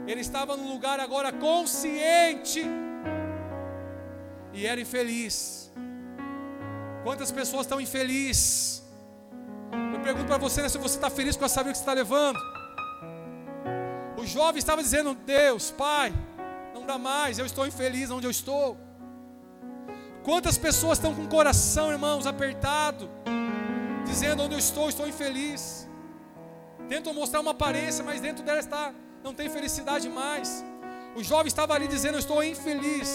Ele 0.05 0.21
estava 0.21 0.57
num 0.57 0.71
lugar 0.71 0.99
agora 0.99 1.31
consciente 1.31 2.65
e 4.53 4.65
era 4.65 4.81
infeliz. 4.81 5.71
Quantas 7.03 7.31
pessoas 7.31 7.65
estão 7.65 7.79
infelizes? 7.79 8.83
Eu 9.93 10.01
pergunto 10.01 10.27
para 10.27 10.37
você 10.37 10.61
né, 10.61 10.69
se 10.69 10.77
você 10.77 10.95
está 10.95 11.09
feliz 11.09 11.35
com 11.35 11.45
a 11.45 11.49
saber 11.49 11.71
que 11.71 11.77
você 11.77 11.83
está 11.83 11.93
levando. 11.93 12.39
O 14.17 14.25
jovem 14.25 14.59
estava 14.59 14.83
dizendo: 14.83 15.15
Deus, 15.15 15.71
Pai, 15.71 16.13
não 16.73 16.85
dá 16.85 16.97
mais, 16.97 17.39
eu 17.39 17.45
estou 17.45 17.65
infeliz 17.65 18.11
onde 18.11 18.27
eu 18.27 18.31
estou. 18.31 18.77
Quantas 20.23 20.57
pessoas 20.57 20.97
estão 20.97 21.15
com 21.15 21.23
o 21.23 21.27
coração, 21.27 21.91
irmãos, 21.91 22.27
apertado, 22.27 23.09
dizendo: 24.11 24.43
Onde 24.43 24.55
eu 24.55 24.59
estou, 24.67 24.87
estou 24.89 25.07
infeliz. 25.13 25.63
Tentam 26.93 27.13
mostrar 27.13 27.39
uma 27.45 27.51
aparência, 27.57 28.03
mas 28.03 28.19
dentro 28.27 28.43
dela 28.47 28.59
está, 28.59 28.93
não 29.23 29.33
tem 29.33 29.49
felicidade 29.57 30.07
mais. 30.09 30.49
O 31.15 31.23
jovem 31.23 31.47
estava 31.47 31.73
ali 31.73 31.87
dizendo: 31.87 32.15
Eu 32.15 32.23
estou 32.25 32.43
infeliz. 32.43 33.09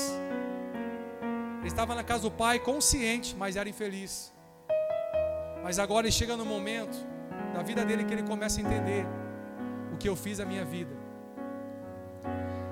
Ele 1.60 1.68
estava 1.74 1.94
na 1.94 2.04
casa 2.10 2.22
do 2.22 2.30
pai 2.30 2.58
consciente, 2.70 3.34
mas 3.36 3.56
era 3.56 3.68
infeliz. 3.68 4.32
Mas 5.64 5.78
agora 5.78 6.06
ele 6.06 6.12
chega 6.20 6.36
no 6.36 6.44
momento 6.44 6.96
da 7.52 7.62
vida 7.62 7.84
dele 7.84 8.04
que 8.04 8.14
ele 8.14 8.22
começa 8.22 8.60
a 8.60 8.62
entender 8.62 9.04
o 9.92 9.96
que 9.96 10.08
eu 10.08 10.14
fiz 10.14 10.38
na 10.38 10.44
minha 10.44 10.64
vida. 10.64 10.94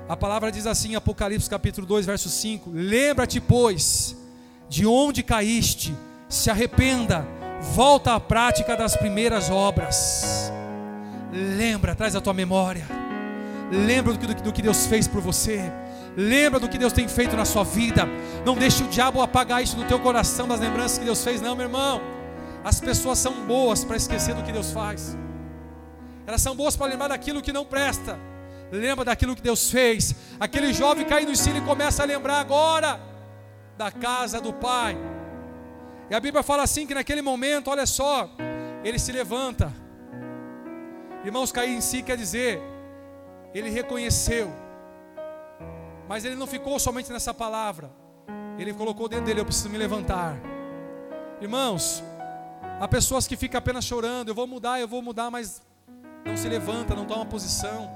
A 0.08 0.16
palavra 0.16 0.52
diz 0.52 0.66
assim 0.66 0.94
Apocalipse 0.94 1.48
capítulo 1.50 1.86
2, 1.86 2.06
verso 2.06 2.28
5: 2.28 2.70
Lembra-te, 2.72 3.40
pois, 3.40 4.16
de 4.68 4.86
onde 4.86 5.22
caíste, 5.22 5.94
se 6.28 6.50
arrependa, 6.50 7.26
volta 7.72 8.14
à 8.14 8.20
prática 8.20 8.76
das 8.76 8.96
primeiras 8.96 9.50
obras. 9.50 10.52
Lembra, 11.32 11.94
traz 11.94 12.14
a 12.14 12.20
tua 12.20 12.34
memória. 12.34 12.86
Lembra 13.70 14.12
do 14.12 14.18
que, 14.18 14.34
do 14.34 14.52
que 14.52 14.62
Deus 14.62 14.86
fez 14.86 15.08
por 15.08 15.20
você. 15.20 15.72
Lembra 16.16 16.60
do 16.60 16.68
que 16.68 16.78
Deus 16.78 16.92
tem 16.92 17.08
feito 17.08 17.36
na 17.36 17.44
sua 17.44 17.64
vida. 17.64 18.06
Não 18.44 18.54
deixe 18.54 18.84
o 18.84 18.88
diabo 18.88 19.20
apagar 19.20 19.62
isso 19.62 19.76
do 19.76 19.84
teu 19.84 19.98
coração, 19.98 20.46
das 20.46 20.60
lembranças 20.60 20.98
que 20.98 21.04
Deus 21.04 21.24
fez, 21.24 21.40
não, 21.40 21.56
meu 21.56 21.66
irmão. 21.66 22.00
As 22.62 22.80
pessoas 22.80 23.18
são 23.18 23.44
boas 23.46 23.84
para 23.84 23.96
esquecer 23.96 24.34
do 24.34 24.42
que 24.42 24.52
Deus 24.52 24.70
faz. 24.70 25.16
Elas 26.26 26.40
são 26.40 26.54
boas 26.54 26.76
para 26.76 26.86
lembrar 26.86 27.08
daquilo 27.08 27.42
que 27.42 27.52
não 27.52 27.64
presta. 27.64 28.18
Lembra 28.70 29.04
daquilo 29.04 29.34
que 29.34 29.42
Deus 29.42 29.70
fez. 29.70 30.14
Aquele 30.38 30.72
jovem 30.72 31.04
caindo 31.04 31.32
em 31.32 31.34
si, 31.34 31.50
ele 31.50 31.60
começa 31.60 32.02
a 32.02 32.06
lembrar 32.06 32.38
agora 32.40 33.00
da 33.76 33.90
casa 33.90 34.40
do 34.40 34.52
Pai. 34.52 34.96
E 36.10 36.14
a 36.14 36.20
Bíblia 36.20 36.42
fala 36.42 36.62
assim 36.62 36.86
que 36.86 36.94
naquele 36.94 37.22
momento, 37.22 37.68
olha 37.70 37.86
só, 37.86 38.30
ele 38.82 38.98
se 38.98 39.12
levanta. 39.12 39.72
Irmãos, 41.24 41.50
cair 41.50 41.74
em 41.74 41.80
si 41.80 42.02
quer 42.02 42.16
dizer, 42.16 42.60
ele 43.54 43.70
reconheceu 43.70 44.52
mas 46.08 46.24
ele 46.24 46.34
não 46.34 46.46
ficou 46.46 46.78
somente 46.78 47.12
nessa 47.12 47.32
palavra. 47.32 47.90
Ele 48.58 48.72
colocou 48.72 49.08
dentro 49.08 49.26
dele: 49.26 49.40
Eu 49.40 49.44
preciso 49.44 49.68
me 49.70 49.78
levantar. 49.78 50.36
Irmãos, 51.40 52.02
há 52.80 52.86
pessoas 52.86 53.26
que 53.26 53.36
ficam 53.36 53.58
apenas 53.58 53.84
chorando: 53.84 54.28
Eu 54.28 54.34
vou 54.34 54.46
mudar, 54.46 54.80
eu 54.80 54.88
vou 54.88 55.02
mudar, 55.02 55.30
mas 55.30 55.62
não 56.24 56.36
se 56.36 56.48
levanta, 56.48 56.94
não 56.94 57.06
toma 57.06 57.24
posição. 57.26 57.90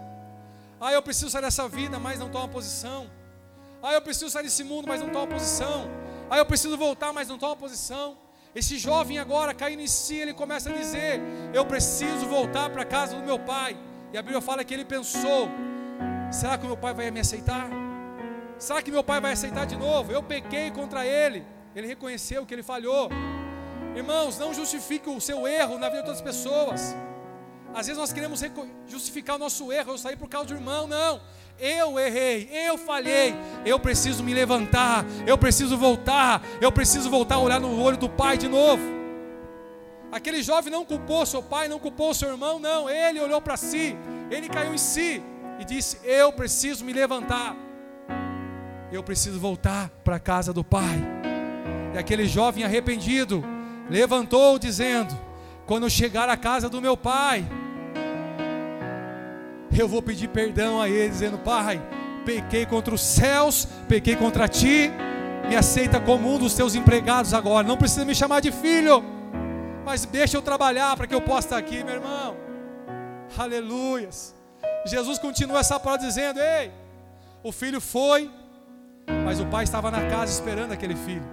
Ah, 0.80 0.92
eu 0.92 1.02
preciso 1.02 1.30
sair 1.30 1.42
dessa 1.42 1.68
vida, 1.68 1.98
mas 1.98 2.18
não 2.18 2.28
toma 2.28 2.48
posição. 2.48 3.10
Ah, 3.82 3.92
eu 3.92 4.00
preciso 4.00 4.30
sair 4.30 4.44
desse 4.44 4.64
mundo, 4.64 4.86
mas 4.88 5.00
não 5.00 5.10
toma 5.10 5.26
posição. 5.26 5.88
Ah, 6.30 6.38
eu 6.38 6.46
preciso 6.46 6.76
voltar, 6.76 7.12
mas 7.12 7.28
não 7.28 7.38
toma 7.38 7.56
posição. 7.56 8.16
Esse 8.54 8.78
jovem 8.78 9.18
agora, 9.18 9.54
caindo 9.54 9.82
em 9.82 9.86
si, 9.86 10.16
ele 10.16 10.34
começa 10.34 10.70
a 10.70 10.72
dizer: 10.72 11.20
Eu 11.52 11.64
preciso 11.64 12.26
voltar 12.26 12.70
para 12.70 12.82
a 12.82 12.84
casa 12.84 13.16
do 13.16 13.22
meu 13.22 13.38
pai. 13.38 13.76
E 14.12 14.18
a 14.18 14.22
Bíblia 14.22 14.40
fala 14.40 14.64
que 14.64 14.74
ele 14.74 14.84
pensou: 14.84 15.48
Será 16.30 16.58
que 16.58 16.64
o 16.64 16.66
meu 16.66 16.76
pai 16.76 16.94
vai 16.94 17.10
me 17.10 17.20
aceitar? 17.20 17.68
Será 18.58 18.82
que 18.82 18.90
meu 18.90 19.04
pai 19.04 19.20
vai 19.20 19.32
aceitar 19.32 19.66
de 19.66 19.76
novo? 19.76 20.10
Eu 20.10 20.22
pequei 20.22 20.70
contra 20.70 21.06
ele. 21.06 21.46
Ele 21.74 21.86
reconheceu 21.86 22.44
que 22.44 22.54
ele 22.54 22.62
falhou. 22.62 23.08
Irmãos, 23.94 24.38
não 24.38 24.52
justifique 24.52 25.08
o 25.08 25.20
seu 25.20 25.46
erro 25.46 25.78
na 25.78 25.88
vida 25.88 26.02
de 26.02 26.08
outras 26.08 26.20
pessoas. 26.20 26.94
Às 27.74 27.86
vezes 27.86 27.98
nós 27.98 28.12
queremos 28.12 28.42
justificar 28.86 29.36
o 29.36 29.38
nosso 29.38 29.70
erro. 29.72 29.92
Eu 29.92 29.98
saí 29.98 30.16
por 30.16 30.28
causa 30.28 30.48
do 30.48 30.54
irmão. 30.54 30.86
Não. 30.86 31.20
Eu 31.58 31.98
errei, 31.98 32.48
eu 32.52 32.78
falhei. 32.78 33.34
Eu 33.64 33.78
preciso 33.78 34.22
me 34.22 34.32
levantar. 34.32 35.04
Eu 35.26 35.36
preciso 35.36 35.76
voltar. 35.76 36.42
Eu 36.60 36.70
preciso 36.70 37.10
voltar 37.10 37.36
a 37.36 37.40
olhar 37.40 37.60
no 37.60 37.80
olho 37.80 37.96
do 37.96 38.08
pai 38.08 38.36
de 38.38 38.48
novo. 38.48 38.82
Aquele 40.10 40.42
jovem 40.42 40.72
não 40.72 40.84
culpou 40.84 41.26
seu 41.26 41.42
pai, 41.42 41.68
não 41.68 41.78
culpou 41.78 42.14
seu 42.14 42.30
irmão, 42.30 42.58
não. 42.58 42.88
Ele 42.88 43.20
olhou 43.20 43.40
para 43.42 43.56
si, 43.56 43.96
ele 44.30 44.48
caiu 44.48 44.74
em 44.74 44.78
si 44.78 45.22
e 45.60 45.64
disse: 45.64 45.98
Eu 46.02 46.32
preciso 46.32 46.84
me 46.84 46.92
levantar 46.92 47.54
eu 48.90 49.02
preciso 49.02 49.38
voltar 49.38 49.90
para 50.02 50.16
a 50.16 50.20
casa 50.20 50.52
do 50.52 50.64
Pai. 50.64 50.98
E 51.94 51.98
aquele 51.98 52.26
jovem 52.26 52.64
arrependido 52.64 53.44
levantou, 53.88 54.58
dizendo: 54.58 55.16
Quando 55.66 55.84
eu 55.84 55.90
chegar 55.90 56.28
à 56.28 56.36
casa 56.36 56.68
do 56.68 56.80
meu 56.80 56.96
pai, 56.96 57.44
eu 59.82 59.88
vou 59.88 60.02
pedir 60.02 60.28
perdão 60.28 60.80
a 60.80 60.88
ele, 60.88 61.08
dizendo: 61.08 61.38
Pai, 61.38 61.80
pequei 62.24 62.66
contra 62.66 62.94
os 62.94 63.00
céus, 63.00 63.66
pequei 63.88 64.16
contra 64.16 64.48
ti, 64.48 64.90
me 65.48 65.56
aceita 65.56 66.00
como 66.00 66.34
um 66.34 66.38
dos 66.38 66.54
teus 66.54 66.74
empregados 66.74 67.32
agora. 67.32 67.66
Não 67.66 67.76
precisa 67.76 68.04
me 68.04 68.14
chamar 68.14 68.40
de 68.40 68.52
filho, 68.52 69.02
mas 69.84 70.04
deixa 70.04 70.36
eu 70.36 70.42
trabalhar 70.42 70.96
para 70.96 71.06
que 71.06 71.14
eu 71.14 71.20
possa 71.20 71.46
estar 71.48 71.56
aqui, 71.58 71.82
meu 71.82 71.94
irmão. 71.94 72.36
Aleluias. 73.36 74.34
Jesus 74.84 75.18
continua 75.18 75.60
essa 75.60 75.78
palavra 75.78 76.06
dizendo: 76.06 76.40
Ei, 76.40 76.70
o 77.42 77.52
filho 77.52 77.80
foi, 77.80 78.30
Mas 79.24 79.40
o 79.40 79.46
pai 79.46 79.64
estava 79.64 79.90
na 79.90 80.06
casa 80.08 80.32
esperando 80.32 80.72
aquele 80.72 80.94
filho. 80.94 81.24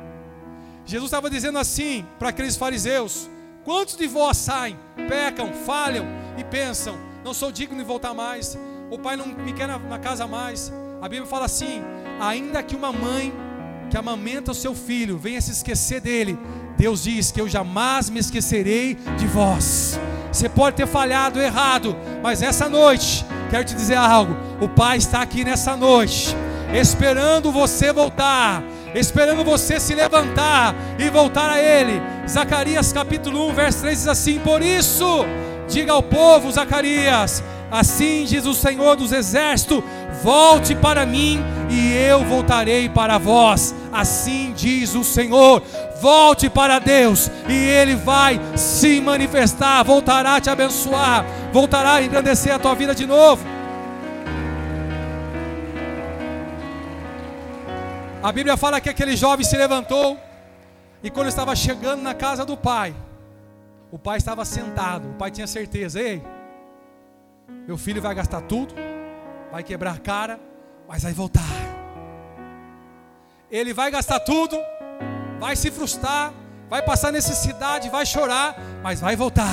Jesus 0.85 1.07
estava 1.07 1.29
dizendo 1.29 1.57
assim 1.57 2.05
para 2.19 2.29
aqueles 2.29 2.55
fariseus: 2.55 3.29
Quantos 3.63 3.97
de 3.97 4.07
vós 4.07 4.37
saem, 4.37 4.77
pecam, 5.09 5.51
falham 5.65 6.05
e 6.37 6.43
pensam, 6.43 6.95
não 7.25 7.33
sou 7.33 7.51
digno 7.51 7.75
de 7.75 7.83
voltar 7.83 8.13
mais, 8.13 8.55
o 8.91 8.99
pai 8.99 9.17
não 9.17 9.25
me 9.25 9.51
quer 9.51 9.67
na, 9.67 9.79
na 9.79 9.97
casa 9.97 10.27
mais. 10.27 10.71
A 11.01 11.09
Bíblia 11.09 11.27
fala 11.27 11.45
assim: 11.45 11.81
ainda 12.19 12.61
que 12.61 12.75
uma 12.75 12.93
mãe 12.93 13.33
que 13.89 13.97
amamenta 13.97 14.51
o 14.51 14.53
seu 14.53 14.75
filho 14.75 15.17
venha 15.17 15.41
se 15.41 15.49
esquecer 15.49 15.99
dele, 15.99 16.37
Deus 16.77 17.01
diz 17.01 17.31
que 17.31 17.41
eu 17.41 17.49
jamais 17.49 18.11
me 18.11 18.19
esquecerei 18.19 18.93
de 19.17 19.25
vós. 19.25 19.99
Você 20.31 20.47
pode 20.47 20.75
ter 20.75 20.85
falhado, 20.85 21.41
errado, 21.41 21.97
mas 22.21 22.43
essa 22.43 22.69
noite, 22.69 23.25
quero 23.49 23.63
te 23.63 23.73
dizer 23.73 23.95
algo: 23.95 24.37
o 24.61 24.69
Pai 24.69 24.97
está 24.97 25.23
aqui 25.23 25.43
nessa 25.43 25.75
noite, 25.75 26.35
esperando 26.75 27.51
você 27.51 27.91
voltar, 27.91 28.61
esperando 28.93 29.43
você 29.43 29.79
se 29.79 29.95
levantar 29.95 30.75
e 30.99 31.09
voltar 31.09 31.53
a 31.53 31.59
Ele. 31.59 31.99
Zacarias 32.29 32.93
capítulo 32.93 33.49
1, 33.49 33.53
verso 33.55 33.81
3 33.81 33.97
diz 33.97 34.07
assim: 34.07 34.37
Por 34.37 34.61
isso, 34.61 35.25
diga 35.67 35.93
ao 35.93 36.03
povo, 36.03 36.51
Zacarias, 36.51 37.43
assim 37.71 38.25
diz 38.25 38.45
o 38.45 38.53
Senhor 38.53 38.95
dos 38.95 39.11
Exércitos: 39.11 39.83
volte 40.23 40.75
para 40.75 41.05
mim 41.05 41.43
e 41.69 41.93
eu 41.93 42.23
voltarei 42.23 42.89
para 42.89 43.17
vós. 43.17 43.73
Assim 43.91 44.53
diz 44.55 44.95
o 44.95 45.03
Senhor. 45.03 45.61
Volte 46.01 46.49
para 46.49 46.79
Deus 46.79 47.31
e 47.47 47.53
Ele 47.53 47.95
vai 47.95 48.39
se 48.55 48.99
manifestar, 48.99 49.83
voltará 49.83 50.35
a 50.35 50.41
te 50.41 50.49
abençoar, 50.49 51.25
voltará 51.51 51.93
a 51.93 52.03
engrandecer 52.03 52.53
a 52.53 52.59
tua 52.59 52.75
vida 52.75 52.93
de 52.93 53.05
novo. 53.05 53.45
A 58.21 58.31
Bíblia 58.31 58.57
fala 58.57 58.81
que 58.81 58.89
aquele 58.89 59.15
jovem 59.15 59.45
se 59.45 59.55
levantou 59.55 60.17
e 61.03 61.11
quando 61.11 61.27
estava 61.27 61.55
chegando 61.55 62.01
na 62.01 62.15
casa 62.15 62.43
do 62.43 62.57
pai, 62.57 62.93
o 63.91 63.99
pai 63.99 64.17
estava 64.17 64.43
sentado, 64.43 65.09
o 65.09 65.13
pai 65.13 65.31
tinha 65.31 65.47
certeza, 65.47 65.99
ei, 65.99 66.21
meu 67.67 67.77
filho 67.77 68.01
vai 68.01 68.13
gastar 68.13 68.41
tudo, 68.41 68.75
vai 69.51 69.63
quebrar 69.63 69.93
a 69.93 69.97
cara, 69.97 70.39
mas 70.87 71.03
vai 71.03 71.13
voltar. 71.13 71.41
Ele 73.49 73.73
vai 73.73 73.89
gastar 73.91 74.19
tudo, 74.19 74.57
vai 75.39 75.55
se 75.55 75.71
frustrar, 75.71 76.33
vai 76.69 76.81
passar 76.81 77.11
necessidade, 77.11 77.89
vai 77.89 78.05
chorar, 78.05 78.55
mas 78.83 78.99
vai 78.99 79.15
voltar. 79.15 79.45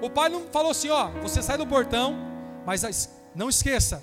O 0.00 0.08
pai 0.08 0.28
não 0.28 0.42
falou 0.46 0.70
assim: 0.70 0.88
ó, 0.88 1.08
você 1.22 1.42
sai 1.42 1.58
do 1.58 1.66
portão, 1.66 2.16
mas 2.64 3.10
não 3.34 3.48
esqueça, 3.48 4.02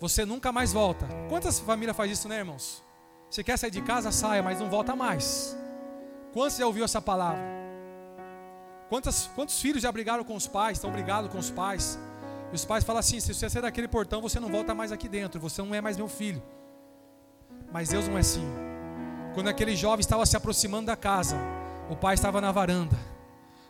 você 0.00 0.24
nunca 0.24 0.50
mais 0.50 0.72
volta. 0.72 1.06
Quantas 1.28 1.60
famílias 1.60 1.96
faz 1.96 2.10
isso, 2.10 2.28
né, 2.28 2.38
irmãos? 2.38 2.82
Você 3.28 3.44
quer 3.44 3.56
sair 3.56 3.70
de 3.70 3.82
casa, 3.82 4.10
saia, 4.10 4.42
mas 4.42 4.58
não 4.58 4.68
volta 4.68 4.96
mais. 4.96 5.56
Quantos 6.32 6.56
já 6.56 6.66
ouviu 6.66 6.84
essa 6.84 7.00
palavra? 7.00 7.59
Quantos, 8.90 9.30
quantos 9.36 9.60
filhos 9.60 9.82
já 9.82 9.92
brigaram 9.92 10.24
com 10.24 10.34
os 10.34 10.48
pais, 10.48 10.76
estão 10.76 10.90
brigados 10.90 11.30
com 11.30 11.38
os 11.38 11.48
pais? 11.48 11.96
E 12.50 12.56
os 12.56 12.64
pais 12.64 12.82
falam 12.82 12.98
assim: 12.98 13.20
se 13.20 13.32
você 13.32 13.48
sair 13.48 13.62
daquele 13.62 13.86
portão, 13.86 14.20
você 14.20 14.40
não 14.40 14.48
volta 14.48 14.74
mais 14.74 14.90
aqui 14.90 15.08
dentro, 15.08 15.38
você 15.38 15.62
não 15.62 15.72
é 15.72 15.80
mais 15.80 15.96
meu 15.96 16.08
filho. 16.08 16.42
Mas 17.72 17.90
Deus 17.90 18.08
não 18.08 18.16
é 18.16 18.20
assim. 18.20 18.44
Quando 19.32 19.46
aquele 19.46 19.76
jovem 19.76 20.00
estava 20.00 20.26
se 20.26 20.36
aproximando 20.36 20.86
da 20.86 20.96
casa, 20.96 21.36
o 21.88 21.94
pai 21.94 22.14
estava 22.14 22.40
na 22.40 22.50
varanda. 22.50 22.98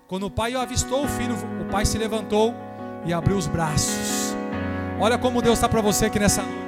Quando 0.09 0.24
o 0.24 0.30
pai 0.30 0.54
avistou 0.54 1.04
o 1.04 1.09
filho, 1.09 1.35
o 1.61 1.70
pai 1.70 1.85
se 1.85 1.98
levantou 1.98 2.54
e 3.04 3.12
abriu 3.12 3.37
os 3.37 3.46
braços. 3.46 4.35
Olha 4.98 5.18
como 5.18 5.42
Deus 5.42 5.59
está 5.59 5.68
para 5.68 5.83
você 5.83 6.06
aqui 6.06 6.18
nessa 6.18 6.42
noite. 6.42 6.61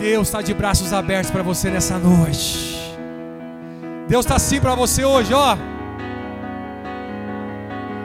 Deus 0.00 0.28
está 0.28 0.40
de 0.40 0.54
braços 0.54 0.94
abertos 0.94 1.30
para 1.30 1.42
você 1.42 1.70
nessa 1.70 1.98
noite. 1.98 2.81
Deus 4.08 4.24
está 4.24 4.36
assim 4.36 4.60
para 4.60 4.74
você 4.74 5.04
hoje, 5.04 5.32
ó. 5.32 5.56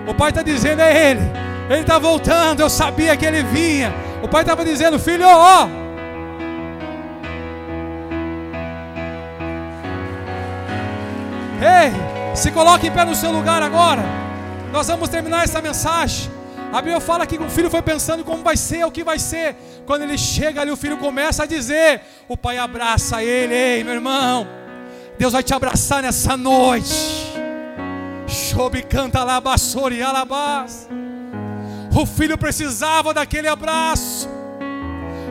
O 0.08 0.14
pai 0.14 0.30
está 0.30 0.42
dizendo, 0.42 0.82
é 0.82 1.12
Ele. 1.12 1.22
Ele 1.70 1.82
está 1.82 2.00
voltando, 2.00 2.62
eu 2.62 2.70
sabia 2.70 3.18
que 3.18 3.26
Ele 3.26 3.44
vinha. 3.44 3.94
O 4.24 4.28
pai 4.28 4.42
estava 4.42 4.64
dizendo, 4.64 4.98
filho, 4.98 5.26
ó. 5.28 5.68
Ei, 11.60 12.36
se 12.36 12.52
coloque 12.52 12.88
em 12.88 12.92
pé 12.92 13.04
no 13.04 13.16
seu 13.16 13.32
lugar 13.32 13.62
agora. 13.62 14.04
Nós 14.72 14.88
vamos 14.88 15.10
terminar 15.10 15.44
essa 15.44 15.62
mensagem. 15.62 16.32
A 16.72 16.82
Bíblia 16.82 17.00
fala 17.00 17.26
que 17.26 17.38
o 17.38 17.50
filho 17.50 17.70
foi 17.70 17.82
pensando 17.82 18.24
como 18.24 18.44
vai 18.44 18.56
ser, 18.58 18.86
o 18.86 18.92
que 18.92 19.04
vai 19.04 19.18
ser. 19.18 19.56
Quando 19.86 20.04
ele 20.04 20.18
chega 20.18 20.62
ali, 20.62 20.72
o 20.72 20.78
filho 20.78 20.98
começa 20.98 21.44
a 21.44 21.46
dizer: 21.46 22.02
O 22.28 22.38
pai 22.38 22.58
abraça 22.58 23.24
ele, 23.24 23.54
ei, 23.54 23.84
meu 23.84 23.94
irmão. 23.94 24.57
Deus 25.18 25.34
vai 25.34 25.44
te 25.44 25.54
abraçar 25.54 26.02
nessa 26.04 26.38
noite. 26.38 27.34
Chobe 28.28 28.84
canta 28.84 29.24
labassori 29.24 30.02
alabás. 30.02 30.88
O 31.96 32.06
filho 32.06 32.38
precisava 32.38 33.14
daquele 33.14 33.48
abraço. 33.48 34.30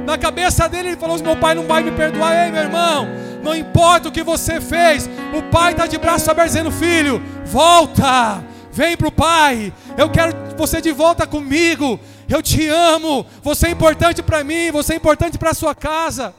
Na 0.05 0.19
cabeça 0.19 0.69
dele, 0.69 0.91
ele 0.91 0.97
falou: 0.97 1.19
Meu 1.23 1.37
pai 1.37 1.55
não 1.55 1.67
vai 1.67 1.83
me 1.83 1.93
perdoar, 1.93 2.47
ei, 2.47 2.51
meu 2.51 2.63
irmão. 2.63 3.07
Não 3.43 3.55
importa 3.55 4.09
o 4.09 4.13
que 4.13 4.25
você 4.25 4.61
fez, 4.61 5.09
o 5.37 5.43
pai 5.53 5.73
está 5.73 5.87
de 5.87 5.99
braço 5.99 6.31
aberto 6.31 6.49
dizendo: 6.49 6.73
Filho, 6.73 7.23
volta, 7.45 8.43
vem 8.73 8.97
para 8.97 9.09
o 9.09 9.13
pai. 9.13 9.73
Eu 9.97 10.11
quero 10.11 10.33
você 10.57 10.81
de 10.81 10.91
volta 10.93 11.27
comigo. 11.27 12.01
Eu 12.29 12.43
te 12.43 12.69
amo. 12.69 13.25
Você 13.43 13.69
é 13.69 13.71
importante 13.71 14.23
para 14.23 14.43
mim, 14.43 14.73
você 14.73 14.95
é 14.95 14.97
importante 14.97 15.39
para 15.39 15.51
a 15.51 15.55
sua 15.55 15.75
casa. 15.75 16.35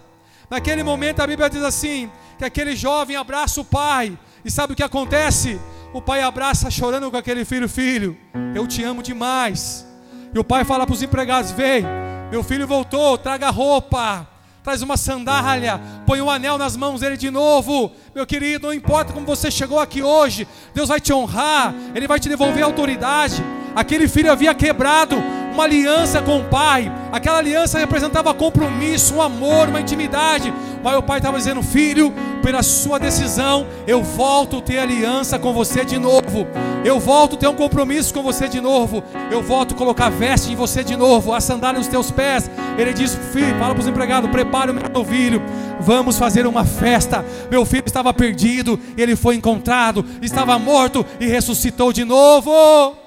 Naquele 0.50 0.84
momento 0.84 1.22
a 1.22 1.28
Bíblia 1.28 1.50
diz 1.50 1.64
assim: 1.64 2.10
que 2.38 2.46
aquele 2.46 2.76
jovem 2.76 3.16
abraça 3.16 3.60
o 3.60 3.66
pai. 3.66 4.18
E 4.46 4.52
sabe 4.52 4.74
o 4.74 4.76
que 4.76 4.84
acontece? 4.84 5.60
O 5.94 6.02
pai 6.02 6.22
abraça 6.22 6.70
chorando 6.70 7.10
com 7.10 7.18
aquele 7.18 7.44
filho, 7.44 7.68
filho, 7.68 8.18
eu 8.54 8.68
te 8.68 8.84
amo 8.84 9.02
demais. 9.02 9.86
E 10.34 10.38
o 10.38 10.44
pai 10.44 10.64
fala 10.64 10.86
para 10.86 10.94
os 10.94 11.02
empregados: 11.02 11.52
vem, 11.52 11.84
meu 12.30 12.44
filho 12.44 12.68
voltou, 12.68 13.18
traga 13.18 13.50
roupa, 13.50 14.28
traz 14.64 14.82
uma 14.82 14.98
sandália, 14.98 15.82
põe 16.06 16.22
um 16.22 16.30
anel 16.30 16.58
nas 16.58 16.76
mãos 16.76 17.00
dele 17.02 17.18
de 17.18 17.32
novo. 17.32 17.92
Meu 18.14 18.26
querido, 18.28 18.68
não 18.68 18.74
importa 18.74 19.14
como 19.14 19.26
você 19.26 19.50
chegou 19.50 19.80
aqui 19.80 20.04
hoje, 20.04 20.48
Deus 20.74 20.90
vai 20.90 21.00
te 21.00 21.14
honrar, 21.14 21.74
Ele 21.96 22.08
vai 22.08 22.20
te 22.20 22.30
devolver 22.30 22.64
autoridade. 22.64 23.42
Aquele 23.76 24.08
filho 24.08 24.32
havia 24.32 24.54
quebrado 24.54 25.16
uma 25.58 25.64
aliança 25.64 26.22
com 26.22 26.40
o 26.40 26.44
pai. 26.44 26.92
Aquela 27.12 27.40
aliança 27.40 27.80
representava 27.80 28.32
compromisso, 28.32 29.16
um 29.16 29.22
amor, 29.22 29.68
uma 29.70 29.82
intimidade. 29.82 30.54
Mas 30.84 30.96
o 30.96 31.02
pai 31.02 31.18
estava 31.18 31.38
dizendo: 31.38 31.64
Filho, 31.64 32.14
pela 32.44 32.62
sua 32.62 33.00
decisão, 33.00 33.66
eu 33.88 34.04
volto 34.04 34.58
a 34.58 34.62
ter 34.62 34.78
aliança 34.78 35.40
com 35.40 35.52
você 35.54 35.84
de 35.84 35.98
novo. 35.98 36.46
Eu 36.86 37.00
volto 37.00 37.36
a 37.36 37.40
ter 37.40 37.48
um 37.48 37.56
compromisso 37.56 38.14
com 38.14 38.22
você 38.22 38.48
de 38.48 38.62
novo. 38.62 39.04
Eu 39.32 39.42
volto 39.42 39.74
a 39.74 39.78
colocar 39.78 40.10
veste 40.10 40.52
em 40.52 40.56
você 40.56 40.84
de 40.84 40.96
novo, 40.96 41.34
a 41.34 41.42
sandália 41.42 41.80
nos 41.80 41.88
teus 41.88 42.12
pés. 42.12 42.50
Ele 42.78 42.94
diz: 42.94 43.18
Filho, 43.34 43.58
fala 43.58 43.74
para 43.74 43.82
os 43.82 43.88
empregados: 43.88 44.30
Prepare 44.30 44.70
o 44.70 44.76
meu 44.76 44.90
novilho. 44.94 45.42
Vamos 45.80 46.20
fazer 46.20 46.46
uma 46.46 46.66
festa. 46.66 47.26
Meu 47.50 47.66
filho 47.66 47.84
estava 47.86 48.14
perdido, 48.14 48.80
ele 48.96 49.16
foi 49.16 49.36
encontrado, 49.36 50.06
estava 50.22 50.60
morto 50.60 51.04
e 51.20 51.26
ressuscitou 51.26 51.92
de 51.92 52.04
novo. 52.04 53.07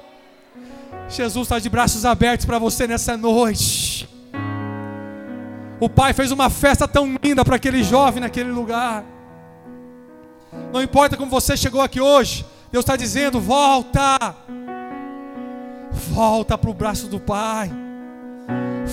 Jesus 1.10 1.46
está 1.46 1.58
de 1.58 1.68
braços 1.68 2.04
abertos 2.04 2.46
para 2.46 2.58
você 2.58 2.86
nessa 2.86 3.16
noite. 3.16 4.08
O 5.80 5.88
pai 5.88 6.12
fez 6.12 6.30
uma 6.30 6.48
festa 6.48 6.86
tão 6.86 7.16
linda 7.22 7.44
para 7.44 7.56
aquele 7.56 7.82
jovem 7.82 8.20
naquele 8.20 8.50
lugar. 8.50 9.04
Não 10.72 10.82
importa 10.82 11.16
como 11.16 11.30
você 11.30 11.56
chegou 11.56 11.80
aqui 11.80 12.00
hoje, 12.00 12.46
Deus 12.70 12.84
está 12.84 12.96
dizendo: 12.96 13.40
volta, 13.40 14.36
volta 16.12 16.56
para 16.56 16.70
o 16.70 16.74
braço 16.74 17.08
do 17.08 17.18
Pai, 17.18 17.70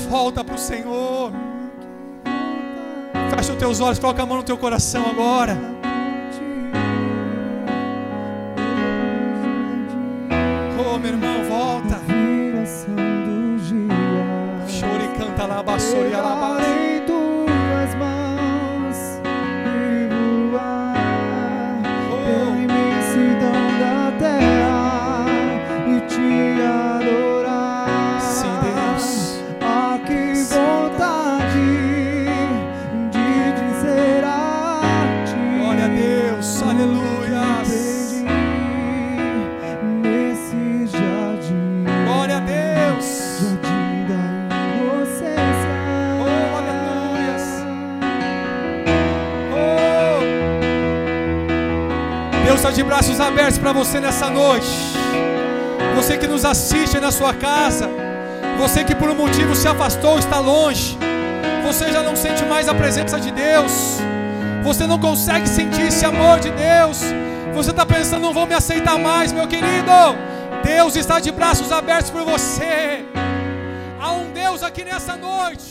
volta 0.09 0.43
para 0.43 0.55
o 0.55 0.59
Senhor. 0.59 1.31
Fecha 3.29 3.53
os 3.53 3.59
teus 3.59 3.79
olhos, 3.79 3.99
coloca 3.99 4.23
a 4.23 4.25
mão 4.25 4.37
no 4.37 4.43
teu 4.43 4.57
coração 4.57 5.05
agora. 5.05 5.77
meu 10.99 11.11
irmão, 11.11 11.43
volta. 11.47 12.06
Abertos 53.37 53.59
para 53.59 53.71
você 53.71 53.99
nessa 53.99 54.31
noite. 54.31 54.67
Você 55.95 56.17
que 56.17 56.25
nos 56.25 56.43
assiste 56.43 56.99
na 56.99 57.11
sua 57.11 57.35
casa, 57.35 57.87
você 58.57 58.83
que 58.83 58.95
por 58.95 59.09
um 59.11 59.15
motivo 59.15 59.55
se 59.55 59.67
afastou, 59.67 60.17
está 60.17 60.39
longe, 60.39 60.97
você 61.63 61.91
já 61.91 62.01
não 62.01 62.15
sente 62.15 62.43
mais 62.45 62.67
a 62.67 62.73
presença 62.73 63.19
de 63.19 63.29
Deus, 63.29 63.99
você 64.63 64.87
não 64.87 64.97
consegue 64.97 65.47
sentir 65.47 65.83
esse 65.83 66.03
amor 66.03 66.39
de 66.39 66.49
Deus, 66.49 66.99
você 67.53 67.69
está 67.69 67.85
pensando, 67.85 68.23
não 68.23 68.33
vou 68.33 68.47
me 68.47 68.55
aceitar 68.55 68.97
mais, 68.97 69.31
meu 69.31 69.47
querido. 69.47 69.91
Deus 70.63 70.95
está 70.95 71.19
de 71.19 71.31
braços 71.31 71.71
abertos 71.71 72.09
por 72.09 72.23
você. 72.23 73.05
Há 74.01 74.13
um 74.13 74.31
Deus 74.31 74.63
aqui 74.63 74.83
nessa 74.83 75.15
noite 75.15 75.66